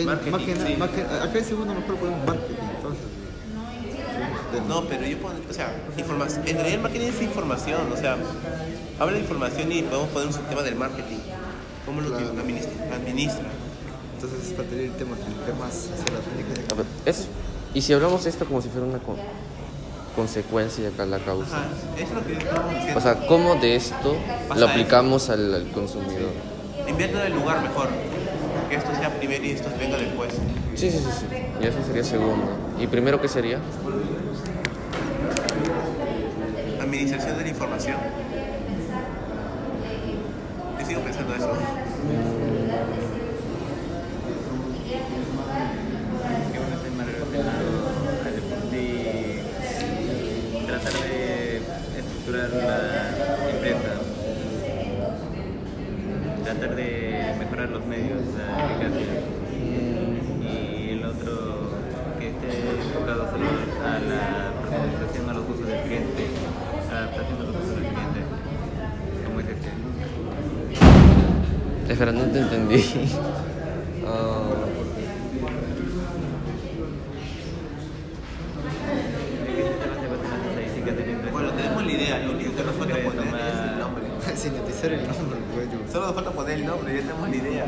[0.05, 0.77] Marketing, más que nada- sí.
[0.77, 3.05] más que- acá en segundo mejor ponemos marketing, entonces.
[4.53, 6.43] Ten- No, pero yo puedo, o sea, información.
[6.47, 8.17] En realidad el marketing es información, o sea,
[9.01, 11.19] habla de información y podemos poner un subtema del marketing.
[11.87, 12.29] ¿Cómo lo Claro.
[12.39, 12.71] administra?
[12.95, 13.45] administra?
[14.15, 17.27] Entonces faltaría el tema, el tema más hacia la técnica A ver, es-
[17.75, 19.17] y si hablamos esto como si fuera una co-
[20.15, 21.57] consecuencia y acá la causa.
[21.57, 21.67] Ajá,
[21.99, 22.99] es lo que diciendo.
[22.99, 24.15] O sea, ¿cómo de esto
[24.49, 26.31] Pasa lo aplicamos al, al consumidor?
[26.87, 27.89] Invierte en el lugar mejor.
[28.69, 30.33] Que esto sea primero y esto venga después.
[30.75, 31.27] Sí, sí, sí, sí.
[31.63, 32.47] Y eso sería segundo.
[32.79, 33.59] ¿Y primero qué sería?
[36.93, 37.97] Administración de la información.
[40.79, 41.82] Yo sigo pensando eso.
[82.79, 84.05] Poner tomar- es el nombre.
[84.37, 85.69] Sintetizar el nombre, güey.
[85.93, 87.67] Solo nos falta poner el nombre, ya tenemos la idea.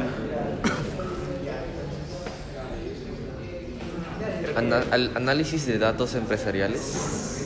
[4.57, 7.41] ana- al- análisis de datos empresariales.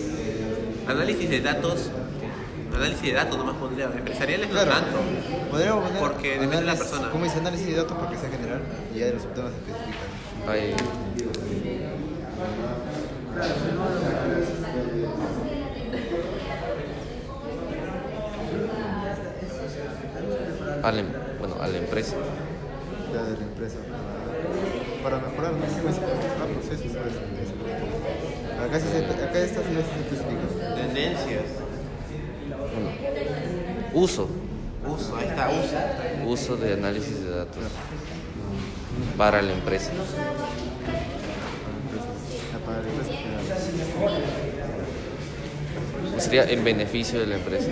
[0.87, 1.91] Análisis de datos.
[2.79, 3.87] Análisis de datos nomás pondría.
[3.87, 4.71] Empresariales Claro.
[4.71, 4.99] no tanto.
[5.51, 7.11] Podríamos poner Porque depende de la persona.
[7.11, 8.61] ¿Cómo dice análisis de datos para que sea general?
[8.95, 10.49] Y ya de los subtemas se especifican.
[10.49, 10.75] Hay-
[20.83, 22.17] a la, em- bueno, a la empresa.
[23.13, 23.77] Ya de la empresa.
[25.03, 25.49] Para, para.
[25.51, 25.81] ¿Cómo dice?
[25.83, 26.93] Mejorar procesos.
[26.93, 27.15] ¿sabes?
[28.69, 30.75] Acá, sí se, acá estas sí se especifican.
[30.75, 31.45] Tendencias.
[32.79, 32.91] Bueno,
[33.95, 34.29] uso.
[34.87, 35.77] Uso, ahí está, uso.
[36.31, 37.57] Uso de análisis de datos
[39.17, 39.91] para la empresa.
[42.55, 44.23] Ah, Para la empresa general.
[46.17, 47.69] ¿O sería en beneficio de la empresa?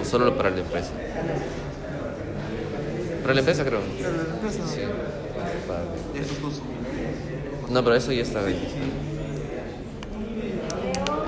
[0.00, 0.90] ¿O solo para la empresa?
[3.22, 3.80] Para la empresa creo.
[3.98, 4.58] Claro, la empresa.
[4.68, 4.80] Sí.
[5.66, 5.84] Para-
[6.14, 6.76] Ya es consumido.
[7.70, 8.58] No, pero eso ya está ahí.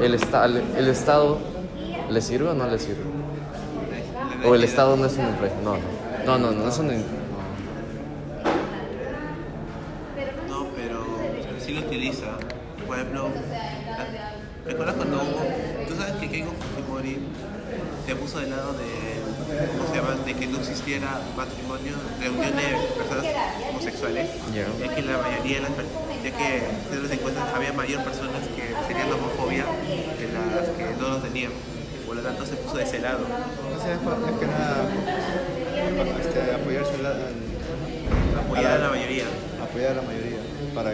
[0.03, 1.39] El, esta- el Estado
[2.11, 3.03] le sirve o no le sirve?
[4.45, 5.55] O el Estado no es una empresa.
[5.65, 5.75] No,
[6.27, 6.93] no, no, no, no es una.
[6.93, 6.99] no.
[10.49, 11.05] No, pero
[11.65, 12.27] sí lo utiliza.
[12.87, 13.29] Por ejemplo,
[14.67, 15.87] ¿recuerdas cuando hubo...
[15.89, 17.19] Tú sabes que Keiko Fujimori
[18.07, 18.89] se puso del lado de...
[19.77, 20.15] ¿Cómo se llama?
[20.25, 22.63] De que no existiera matrimonio, reunión de
[22.97, 23.25] personas
[23.71, 24.31] homosexuales.
[24.55, 24.95] Ya.
[24.95, 25.87] Que la mayoría de las per-
[26.23, 29.65] ya que te das cuenta había mayor personas que tenían homofobia
[30.19, 31.53] que las que no lo tenían.
[32.09, 33.19] Por lo tanto se puso de ese lado.
[33.21, 34.89] No sé, es más que nada
[36.21, 37.49] este, apoyarse al, al-
[38.45, 39.25] Apoyar a la mayoría.
[39.63, 40.39] apoyar a la mayoría
[40.75, 40.91] para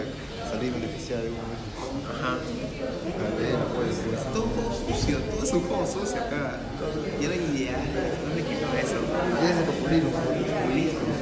[0.51, 1.71] salir beneficiada de uno mismo.
[2.11, 2.35] Ajá.
[2.35, 3.95] A ver, pues.
[4.35, 6.59] Todo un juego sucio, todo es un juego sucio acá.
[6.83, 7.79] Todo, y era ideal,
[8.27, 8.99] no me quito eso.
[9.39, 10.11] Es el populismo.
[10.11, 11.14] Populismo.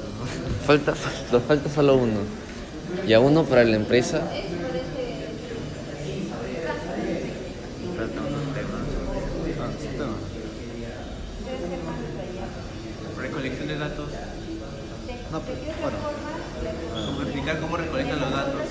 [0.00, 0.66] ¿No?
[0.66, 0.94] Falta,
[1.32, 2.20] nos falta solo uno.
[3.06, 4.20] Y a uno para la empresa.
[7.96, 8.82] Trata unos temas.
[9.60, 10.06] Ah, sí, está.
[13.20, 14.08] Recolección de datos.
[15.32, 15.98] No, pero, bueno.
[17.06, 18.62] Como explicar cómo recolectan los datos.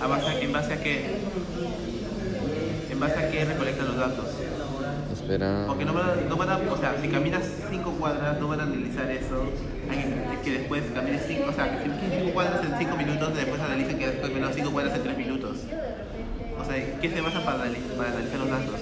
[0.00, 1.16] A base a- ¿En base a qué?
[2.90, 4.26] ¿En base a qué recolectan los datos?
[5.12, 5.64] Espera.
[5.68, 8.60] Porque no van, a, no van a, o sea, si caminas 5 cuadras, no van
[8.60, 9.44] a analizar eso.
[9.90, 11.90] Hay que, que después camines 5, o sea, que si
[12.22, 15.58] 5 cuadras en 5 minutos, después analicen que después menos 5 cuadras en 3 minutos.
[16.58, 18.80] O sea, ¿qué se basa para, anali- para analizar los datos?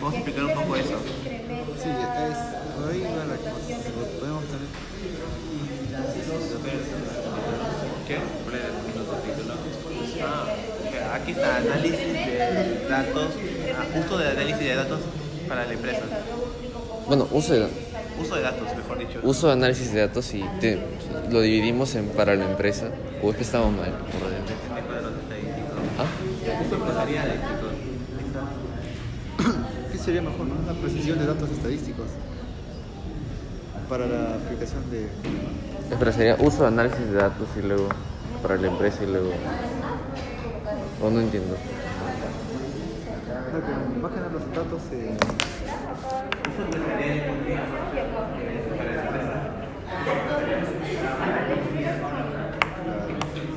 [0.00, 0.98] Vamos a explicar un poco eso.
[1.24, 2.38] Sí, es.
[2.74, 3.76] Por ahí va la cosa.
[4.20, 4.68] Podemos tener.
[8.06, 8.16] ¿Qué?
[8.44, 9.54] ¿Cuál era el minuto título?
[10.22, 10.44] Ah,
[10.86, 13.28] ok, aquí está análisis de datos,
[13.78, 15.00] ah, uso de análisis de datos
[15.48, 16.02] para la empresa.
[17.06, 17.68] Bueno, uso de,
[18.20, 19.13] Uso de datos, mejor dicho.
[19.24, 20.78] Uso de análisis de datos y te-
[21.30, 22.88] lo dividimos en para la empresa.
[23.22, 23.86] O es que estamos mal.
[23.86, 24.58] estadísticos.
[25.98, 26.06] ¿Ah?
[29.92, 30.54] ¿Qué sería mejor, no?
[30.70, 32.06] Una precisión de datos estadísticos
[33.88, 35.08] para la aplicación de.
[35.90, 37.88] Espera, sería uso de análisis de datos y luego
[38.42, 39.30] para la empresa y luego.
[41.02, 41.56] O no entiendo.
[43.52, 44.82] No, que más que nada los datos.
[44.92, 45.16] Eh,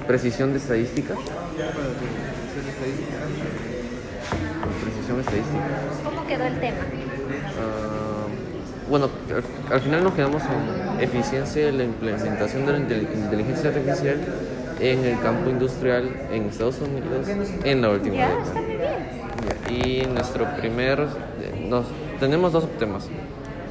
[0.08, 1.14] Precisión de estadística.
[4.84, 5.66] precisión estadística.
[6.04, 6.78] ¿Cómo quedó el tema?
[7.60, 8.28] Ah,
[8.90, 9.10] bueno,
[9.70, 14.18] al, al final nos quedamos en eficiencia de la implementación de la intel- inteligencia artificial
[14.80, 17.28] en el campo industrial en Estados Unidos
[17.64, 18.44] en la última Ya, década.
[18.44, 18.82] está muy bien.
[19.68, 21.06] Ya, Y nuestro primer,
[21.68, 21.86] nos,
[22.20, 23.08] tenemos dos temas.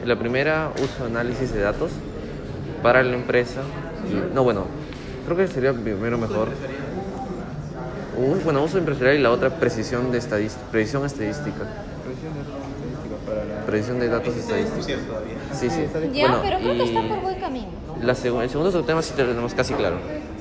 [0.04, 1.90] La primera, uso de análisis de datos
[2.82, 3.60] para la empresa.
[4.10, 4.64] Y- no, bueno,
[5.26, 6.48] creo que sería primero mejor.
[8.16, 11.66] U- bueno, uso empresarial y la otra, precisión, de estadis- precisión estadística.
[12.06, 13.66] Precisión de datos estadística para la.
[13.66, 14.86] Precisión de datos estadísticos.
[15.52, 15.86] Sí, sí.
[16.14, 17.66] Ya, Bueno, pero creo que está y- por buen camino.
[18.02, 19.96] La seg- el segundo subtema sí tenemos casi claro.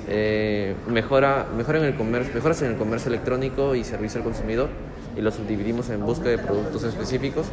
[0.08, 4.70] Eh, mejora, mejora en el comercio, mejoras en el comercio electrónico y servicio al consumidor
[5.18, 7.48] y lo subdividimos en busca de productos específicos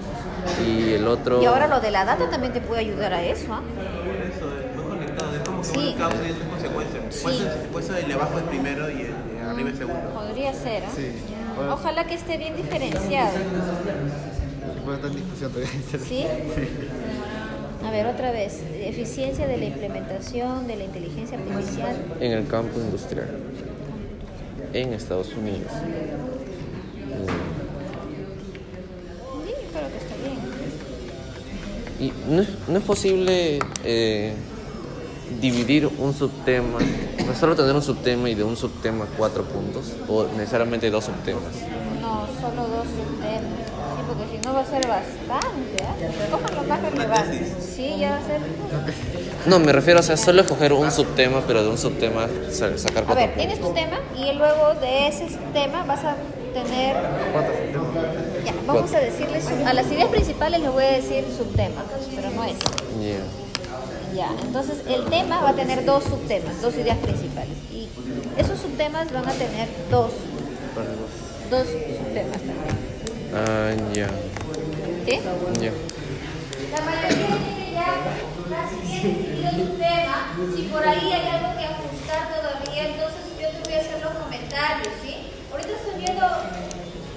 [0.69, 3.55] y el otro Y ahora lo de la data también te puede ayudar a eso,
[3.55, 3.63] ¿ah?
[5.63, 5.97] Que Sí.
[7.11, 7.29] Sí.
[7.29, 10.11] Eso, por eso el de abajo es primero y el de arriba es segundo.
[10.15, 10.93] Podría ser, ¿ah?
[10.95, 11.09] Sí.
[11.71, 13.33] Ojalá que esté bien diferenciado.
[13.33, 15.73] Se puede estar en discusión todavía.
[16.09, 16.25] ¿Sí?
[17.87, 18.63] A ver, otra vez.
[18.75, 21.97] Eficiencia de la implementación de la inteligencia artificial.
[22.21, 23.29] en el campo industrial
[24.73, 25.71] en Estados Unidos.
[29.45, 30.39] Sí, creo que está bien.
[32.01, 34.35] Y no es, no es posible eh,
[35.41, 39.93] dividir un subtema, o sea, solo tener un subtema y de un subtema cuatro puntos,
[40.09, 41.43] o necesariamente dos subtemas.
[42.01, 43.43] No, solo dos subtemas.
[43.95, 46.31] Sí, porque si no va a ser bastante, ¿ah?
[46.31, 47.53] Cojan lo más relevante.
[47.61, 48.41] Sí, ya va a ser.
[49.47, 53.05] No, me refiero a sea, solo escoger un subtema, pero de un subtema sa- sacar
[53.05, 53.37] A cuatro ver, puntos.
[53.37, 56.17] tienes tu tema y luego de ese tema vas a
[56.53, 56.97] tener.
[57.33, 58.45] ¿Cuántos sistemas?
[58.45, 59.47] Ya, vamos a decirles.
[59.67, 61.85] A las ideas principales les voy a decir subtemas,
[62.15, 62.55] pero no es.
[63.01, 63.19] Yeah.
[64.15, 67.57] Ya, entonces el tema va a tener dos subtemas, dos ideas principales.
[67.73, 67.89] Y
[68.37, 70.13] esos subtemas van a tener dos,
[71.51, 72.83] dos subtemas también.
[73.35, 74.09] Ah, ya.
[75.07, 75.21] ¿Sí?
[75.61, 75.73] Ya.
[76.73, 77.87] La mayoría tiene ya
[78.51, 80.17] casi bien definido su tema
[80.55, 84.13] Si por ahí hay algo que ajustar todavía, entonces yo te voy a hacer los
[84.13, 85.15] comentarios, ¿sí?
[85.51, 86.27] Ahorita estoy viendo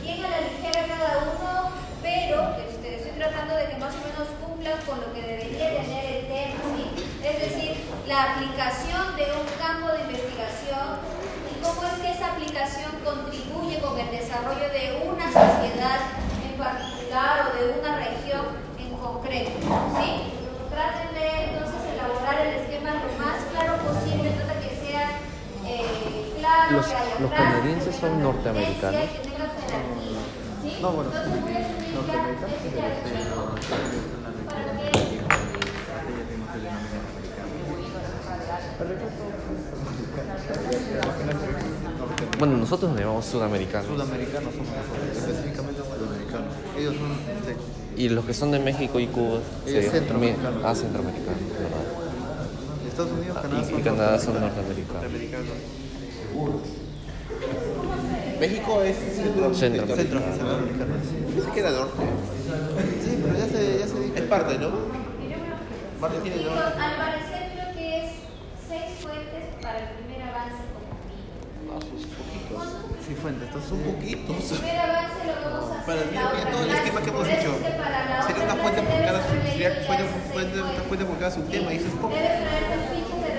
[0.01, 2.84] bien a la ligera cada uno, pero este,
[3.29, 6.85] tratando de que más o menos cumplan con lo que debería tener el tema, ¿sí?
[7.25, 7.71] Es decir,
[8.07, 11.01] la aplicación de un campo de investigación
[11.49, 15.99] y cómo es que esa aplicación contribuye con el desarrollo de una sociedad
[16.45, 18.45] en particular o de una región
[18.77, 19.51] en concreto,
[19.97, 20.09] ¿sí?
[20.69, 25.03] Traten de entonces elaborar el esquema lo más claro posible, trata que sea
[25.65, 29.01] eh, claro, Los- que haya los canadienses son norteamericanos.
[29.01, 29.45] que tenga
[30.69, 30.77] ¿sí?
[30.81, 34.95] No, bueno, Entonces voy a subir ya norteamericanos ese archivo para que
[42.39, 43.87] Bueno, nosotros nos llamamos sudamericanos.
[43.87, 46.53] Sudamericanos somos nosotros, específicamente sudamericanos.
[46.77, 47.55] Ellos son este,
[48.01, 49.39] Y los que son de México y Cuba.
[49.65, 50.61] Ellos sí, centroamericanos.
[50.65, 51.81] Ah, centroamericanos, ¿verdad?
[52.87, 55.03] Estados Unidos, Canadá Y, son y Canadá son norteamericanos.
[55.03, 55.55] norteamericanos.
[58.47, 59.53] México es centro.
[59.53, 59.87] Centro.
[59.95, 60.97] Centro, centroamericanos.
[61.33, 62.03] Pensé que era norte.
[63.03, 64.15] Sí, pero ya se, ya se dijo.
[64.15, 64.69] Es parte, ¿no?
[65.99, 66.79] Parte tiene norte.
[66.79, 68.11] al parecer creo que es
[68.69, 71.73] seis fuentes para el primer avance como mínimo.
[71.73, 72.63] Ah, sus poquitos.
[73.07, 74.51] Sí, fuente, estos Son poquitos.
[74.51, 75.85] El primer avance lo vamos a hacer.
[75.85, 77.51] Para mí, todo el esquema que hemos hecho.
[77.57, 80.05] eso Sería una fuente por cada leído fuente,
[80.85, 81.07] fuentes.
[81.07, 82.13] por cada subtema y eso es poco.
[82.13, 83.33] Debes traer tus fichas de,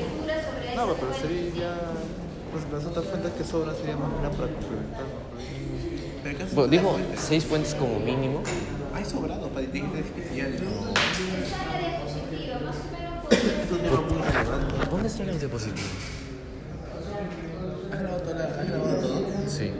[0.00, 1.20] lectura sobre No, esas pero fuentes.
[1.20, 2.15] sería ya.
[2.56, 5.04] Pues las otras fuentes que sobran serían más nada para complementar.
[6.54, 7.20] Bueno, fuentes.
[7.20, 8.42] seis fuentes como mínimo.
[8.94, 10.54] Hay sobrado para inteligencia artificial.
[10.54, 14.88] Está en la diapositiva, más o menos por Es un tema muy relevante.
[14.90, 15.36] ¿Dónde están los
[18.34, 19.20] la- has grabado todo?
[19.46, 19.70] Sí.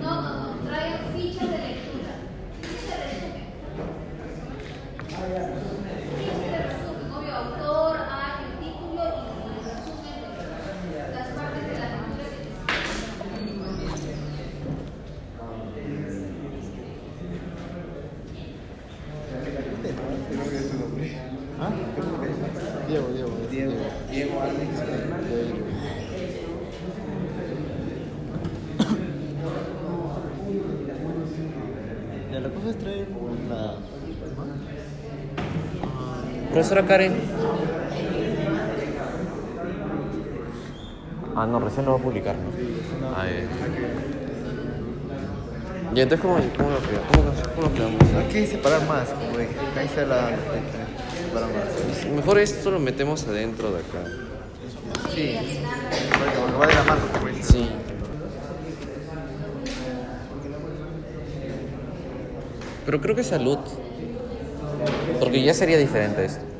[0.00, 2.12] No, no, no, traigan fichas de lectura.
[2.62, 3.44] Fichas de resumen.
[6.16, 9.06] Fichas de resumen, obvio, autor, año, título y
[9.44, 10.18] el resumen
[10.90, 12.38] de las partes de la lectura que
[21.60, 21.70] ¿Ah?
[22.88, 23.30] Diego, Diego.
[23.44, 23.72] es Diego,
[24.10, 24.70] Diego Alex.
[25.28, 25.64] Diego.
[32.32, 33.08] Ya, la cosa es traer
[33.48, 33.76] la.
[36.64, 37.12] Profesora Karen.
[41.36, 43.08] Ah, no, recién lo va a publicar, ¿no?
[43.14, 43.46] Ah, eh.
[45.94, 47.10] Y entonces, ¿cómo, cómo lo creamos?
[47.54, 48.02] ¿Cómo, cómo lo creamos?
[48.16, 49.52] Hay que separar más, como dije.
[49.76, 50.30] Ahí está la.
[50.30, 52.06] Separar más.
[52.16, 54.08] Mejor esto lo metemos adentro de acá.
[55.14, 55.38] Sí.
[56.18, 57.42] Bueno, va de la mano, como dije.
[57.42, 57.68] Sí.
[62.86, 63.58] Pero creo que salud.
[65.20, 66.53] Porque ya sería diferente esto.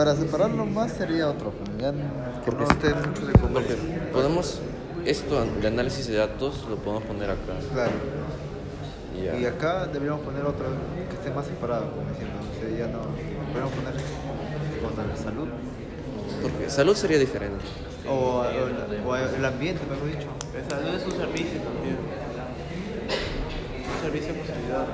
[0.00, 1.98] Para separarlo más sería otro, pero ya que
[2.46, 3.32] Porque no esté mucho de
[4.10, 4.58] podemos,
[5.04, 7.52] esto de análisis de datos lo podemos poner acá.
[7.70, 7.92] Claro.
[9.14, 9.36] Y ya.
[9.36, 10.64] Y acá deberíamos poner otro
[11.06, 12.32] que esté más separado, como diciendo.
[12.40, 13.00] O sea, ya no.
[13.52, 13.92] Podemos poner
[14.82, 15.48] contra la salud.
[16.40, 17.62] Porque salud sería diferente.
[18.08, 20.30] O, o el- o el ambiente, mejor dicho.
[20.56, 21.98] El salud es un servicio también.
[23.84, 24.86] Un servicio por ciudad.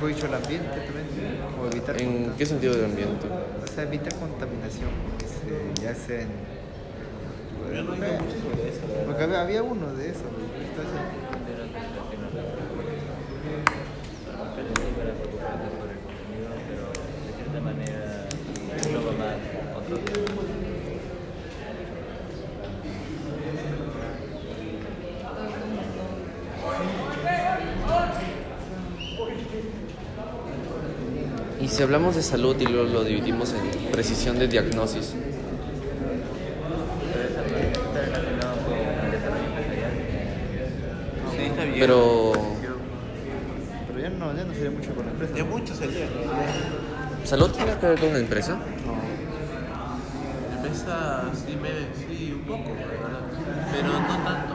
[0.00, 1.06] Mejor dicho, el ambiente también.
[1.60, 3.26] O evitar, ¿En qué sentido del ambiente?
[3.62, 6.26] o sea, evitar contaminación, porque se ya verdad.
[9.04, 10.22] Porque había, había uno de esos.
[10.22, 11.00] Entonces,
[16.64, 16.88] pero
[17.26, 18.26] de cierta manera
[18.82, 19.36] engloba más
[19.76, 20.46] otros temas.
[31.60, 35.14] Y si hablamos de salud y luego lo dividimos en precisión de diagnosis,
[37.08, 39.92] Pero eso también está relacionado con el desarrollo empresarial.
[41.30, 41.76] Sí, está bien.
[41.80, 42.32] pero
[43.88, 45.34] pero ya no, ya no sería mucho con la empresa.
[45.34, 46.06] Ya mucho salía.
[47.24, 48.58] ¿salud tiene que ver con la empresa?
[50.56, 53.20] Empieza, sí, me, sí, un poco, la verdad.
[53.72, 54.54] Pero no tanto.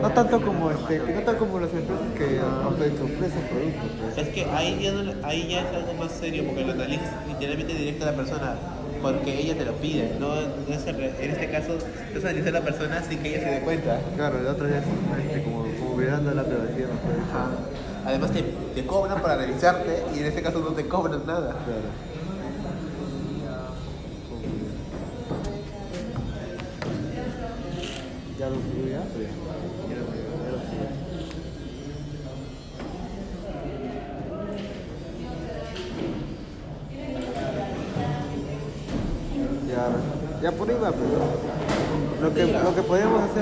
[0.13, 3.89] tanto como este, no tanto como las empresas que ofrecen, productos.
[4.01, 4.17] pues.
[4.27, 7.73] Es que ahí ya, no, ahí ya es algo más serio porque lo analizas literalmente
[7.73, 8.55] directo a la persona
[9.01, 10.15] porque ella te lo pide.
[10.19, 11.73] No, no es re- en este caso,
[12.13, 13.99] tú analizas a la persona sin que ella se dé cuenta.
[14.15, 14.83] Claro, el otro ya es
[15.25, 16.89] este, como, como violando la privacidad.
[18.05, 18.43] Además te,
[18.73, 21.51] te cobran para revisarte y en este caso no te cobran nada.
[21.51, 22.10] Claro.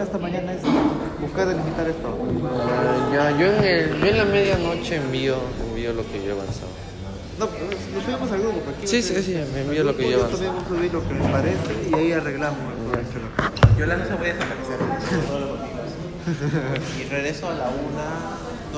[0.10, 0.62] Hasta mañana es
[1.22, 2.18] buscar delimitar esto.
[2.52, 5.36] Ah, ya, yo en, el, yo en la medianoche envío,
[5.70, 6.72] envío lo que yo he avanzado.
[7.38, 8.62] No, pero lo subimos al grupo.
[8.76, 10.38] Aquí Sí, sí, sí, me envío lo que yo Yo avanzo.
[10.38, 12.58] también subir lo que me parece y ahí arreglamos.
[13.78, 14.80] Yo la noche voy a desaparecer.
[17.00, 18.49] y regreso a la una